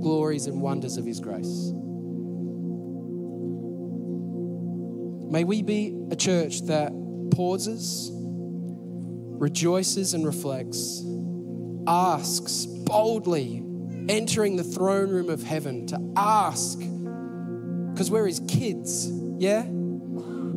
glories 0.01 0.47
and 0.47 0.61
wonders 0.61 0.97
of 0.97 1.05
His 1.05 1.21
grace. 1.21 1.71
May 5.31 5.43
we 5.43 5.61
be 5.61 5.97
a 6.11 6.15
church 6.15 6.63
that 6.63 6.91
pauses, 7.31 8.11
rejoices, 8.13 10.13
and 10.13 10.25
reflects, 10.25 11.03
asks 11.87 12.65
boldly, 12.65 13.63
entering 14.07 14.55
the 14.55 14.63
throne 14.63 15.09
room 15.09 15.29
of 15.29 15.43
heaven 15.43 15.87
to 15.87 15.99
ask, 16.15 16.79
because 16.79 18.11
we're 18.11 18.27
his 18.27 18.41
kids, 18.47 19.09
yeah? 19.37 19.65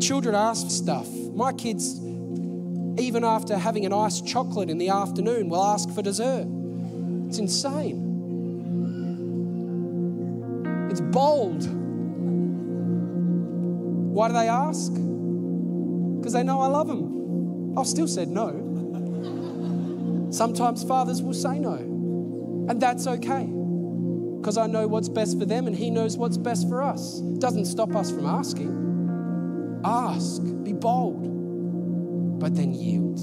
Children 0.01 0.35
ask 0.35 0.71
stuff. 0.71 1.09
My 1.09 1.53
kids, 1.53 1.99
even 1.99 3.25
after 3.25 3.57
having 3.57 3.87
an 3.87 3.93
iced 3.93 4.27
chocolate 4.27 4.71
in 4.71 4.79
the 4.79 4.91
afternoon, 4.91 5.49
will 5.49 5.65
ask 5.65 5.91
for 5.91 6.03
dessert. 6.03 6.47
It's 7.29 7.39
insane. 7.39 8.05
It's 10.91 11.01
bold. 11.01 11.67
Why 14.15 14.29
do 14.29 14.35
they 14.35 14.49
ask? 14.49 14.93
Because 16.29 16.41
they 16.41 16.45
know 16.45 16.61
I 16.61 16.67
love 16.67 16.89
them. 16.89 17.79
I've 17.79 17.87
still 17.87 18.07
said 18.07 18.29
no. 18.29 18.51
Sometimes 20.31 20.85
fathers 20.85 21.23
will 21.23 21.33
say 21.33 21.59
no, 21.59 21.73
and 22.69 22.79
that's 22.79 23.07
okay 23.07 23.45
because 24.39 24.59
I 24.59 24.67
know 24.67 24.87
what's 24.87 25.09
best 25.09 25.39
for 25.39 25.47
them 25.47 25.67
and 25.67 25.75
He 25.75 25.89
knows 25.89 26.19
what's 26.19 26.37
best 26.37 26.69
for 26.69 26.83
us. 26.83 27.21
It 27.21 27.41
doesn't 27.41 27.65
stop 27.65 27.97
us 27.97 28.11
from 28.11 28.27
asking. 28.27 29.81
Ask, 29.87 30.43
be 30.65 30.75
bold, 30.75 32.39
but 32.39 32.55
then 32.55 32.75
yield. 32.75 33.21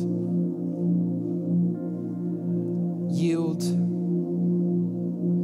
Yield 3.13 3.61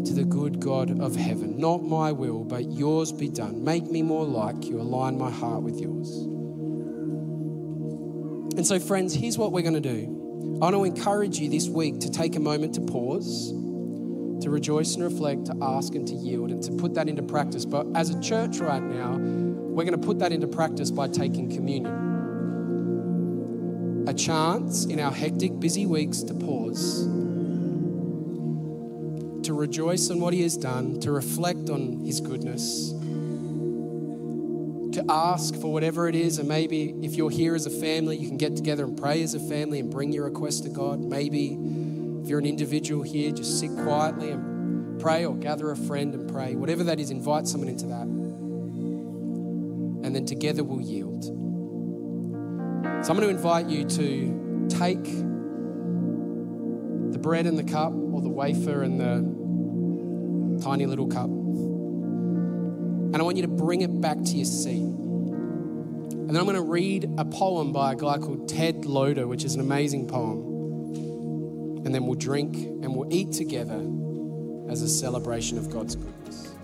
to 0.08 0.14
the 0.14 0.24
good 0.24 0.60
God 0.60 1.00
of 1.00 1.16
heaven. 1.16 1.60
Not 1.60 1.84
my 1.84 2.12
will, 2.12 2.44
but 2.44 2.72
yours 2.72 3.12
be 3.12 3.30
done. 3.30 3.64
Make 3.64 3.84
me 3.84 4.02
more 4.02 4.26
like 4.26 4.66
you. 4.66 4.82
Align 4.82 5.20
my 5.20 5.30
heart 5.30 5.62
with 5.62 5.80
yours. 5.80 6.31
And 8.62 8.68
so, 8.68 8.78
friends, 8.78 9.16
here's 9.16 9.40
what 9.40 9.52
we're 9.52 9.64
going 9.64 9.74
to 9.74 9.80
do. 9.82 10.60
I 10.62 10.66
want 10.70 10.76
to 10.76 10.84
encourage 10.84 11.40
you 11.40 11.50
this 11.50 11.68
week 11.68 12.00
to 12.02 12.12
take 12.12 12.36
a 12.36 12.40
moment 12.40 12.76
to 12.76 12.82
pause, 12.82 13.50
to 13.50 14.52
rejoice 14.52 14.94
and 14.94 15.04
reflect, 15.04 15.48
to 15.48 15.56
ask 15.64 15.96
and 15.96 16.08
to 16.08 16.14
yield, 16.14 16.52
and 16.52 16.62
to 16.62 16.72
put 16.74 16.94
that 16.94 17.10
into 17.10 17.24
practice. 17.24 17.66
But 17.66 17.88
as 17.96 18.12
a 18.12 18.22
church 18.22 18.60
right 18.60 18.84
now, 18.84 19.18
we're 19.18 19.84
going 19.84 20.00
to 20.00 20.06
put 20.06 20.20
that 20.20 20.32
into 20.32 20.46
practice 20.46 20.92
by 20.92 21.08
taking 21.08 21.50
communion. 21.50 21.96
A 24.08 24.14
chance 24.14 24.86
in 24.86 25.00
our 25.00 25.12
hectic, 25.12 25.60
busy 25.60 25.88
weeks 25.88 26.22
to 26.22 26.36
pause, 26.36 27.06
to 29.42 29.56
rejoice 29.56 30.12
on 30.12 30.20
what 30.20 30.36
He 30.36 30.44
has 30.44 30.56
done, 30.56 31.00
to 31.00 31.12
reflect 31.12 31.72
on 31.72 32.06
His 32.06 32.22
goodness 32.22 32.94
to 35.06 35.12
ask 35.12 35.56
for 35.56 35.72
whatever 35.72 36.08
it 36.08 36.16
is. 36.16 36.38
And 36.40 36.48
maybe 36.48 36.96
if 37.02 37.16
you're 37.16 37.30
here 37.30 37.56
as 37.56 37.66
a 37.66 37.70
family, 37.70 38.18
you 38.18 38.28
can 38.28 38.38
get 38.38 38.56
together 38.56 38.84
and 38.84 38.98
pray 38.98 39.22
as 39.24 39.34
a 39.34 39.40
family 39.40 39.80
and 39.80 39.90
bring 39.90 40.12
your 40.12 40.26
request 40.26 40.64
to 40.64 40.70
God. 40.70 41.00
Maybe 41.00 41.58
if 42.22 42.28
you're 42.30 42.40
an 42.40 42.46
individual 42.46 43.04
here, 43.04 43.32
just 43.32 43.60
sit 43.60 43.72
quietly 43.72 44.32
and 44.32 45.00
pray 45.00 45.26
or 45.26 45.36
gather 45.36 45.72
a 45.72 45.76
friend 45.76 46.14
and 46.14 46.32
pray. 46.32 46.56
Whatever 46.56 46.84
that 46.86 47.00
is, 47.00 47.12
invite 47.12 47.48
someone 47.48 47.70
into 47.70 47.88
that. 47.88 48.04
And 50.04 50.16
then 50.16 50.26
together 50.26 50.64
we'll 50.64 50.82
yield. 50.82 51.24
So 51.24 51.32
I'm 53.12 53.18
going 53.18 53.22
to 53.22 53.30
invite 53.30 53.68
you 53.68 53.86
to 53.86 54.68
take 54.70 55.04
the 57.12 57.20
bread 57.20 57.46
and 57.46 57.58
the 57.58 57.64
cup 57.64 57.94
or 57.94 58.22
the 58.22 58.30
wafer 58.30 58.84
and 58.84 59.00
the 59.00 60.64
tiny 60.64 60.86
little 60.86 61.08
cup 61.08 61.30
and 63.14 63.22
I 63.22 63.24
want 63.24 63.36
you 63.36 63.42
to 63.42 63.50
bring 63.50 63.82
it 63.82 64.00
back 64.00 64.24
to 64.24 64.32
your 64.38 64.46
seat. 64.46 64.91
And 66.32 66.38
then 66.38 66.48
I'm 66.48 66.48
going 66.48 66.66
to 66.66 66.72
read 66.72 67.10
a 67.18 67.26
poem 67.26 67.74
by 67.74 67.92
a 67.92 67.96
guy 67.98 68.18
called 68.18 68.48
Ted 68.48 68.86
Loder, 68.86 69.28
which 69.28 69.44
is 69.44 69.56
an 69.56 69.60
amazing 69.60 70.08
poem. 70.08 71.84
And 71.86 71.94
then 71.94 72.06
we'll 72.06 72.16
drink 72.16 72.56
and 72.56 72.96
we'll 72.96 73.14
eat 73.14 73.34
together 73.34 73.86
as 74.72 74.82
a 74.82 74.88
celebration 74.88 75.58
of 75.58 75.70
God's 75.70 75.98
goodness. 75.98 76.56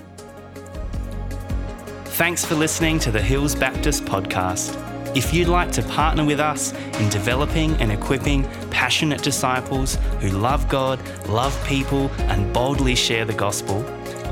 Thanks 2.16 2.46
for 2.46 2.56
listening 2.56 2.98
to 3.00 3.12
the 3.12 3.22
Hills 3.22 3.56
Baptist 3.56 4.06
podcast. 4.06 4.74
If 5.18 5.34
you'd 5.34 5.50
like 5.50 5.74
to 5.74 5.84
partner 5.84 6.24
with 6.24 6.40
us 6.40 6.72
in 7.02 7.10
developing 7.10 7.72
and 7.82 7.92
equipping 7.92 8.46
passionate 8.70 9.22
disciples 9.22 9.96
who 10.22 10.30
love 10.30 10.70
God, 10.70 11.02
love 11.28 11.54
people, 11.68 12.10
and 12.30 12.54
boldly 12.54 12.96
share 12.96 13.26
the 13.26 13.34
gospel, 13.34 13.84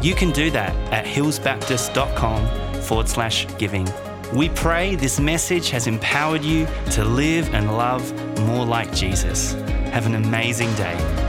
you 0.02 0.16
can 0.16 0.32
do 0.32 0.50
that 0.52 0.74
at 0.94 1.04
hillsbaptist.com 1.04 2.82
forward 2.84 3.10
slash 3.10 3.48
giving. 3.58 3.86
We 4.34 4.50
pray 4.50 4.96
this 4.96 5.20
message 5.20 5.70
has 5.70 5.88
empowered 5.88 6.44
you 6.44 6.68
to 6.92 7.06
live 7.06 7.54
and 7.54 7.78
love 7.78 8.12
more 8.42 8.66
like 8.66 8.94
Jesus. 8.94 9.54
Have 9.92 10.06
an 10.06 10.16
amazing 10.16 10.74
day. 10.76 11.25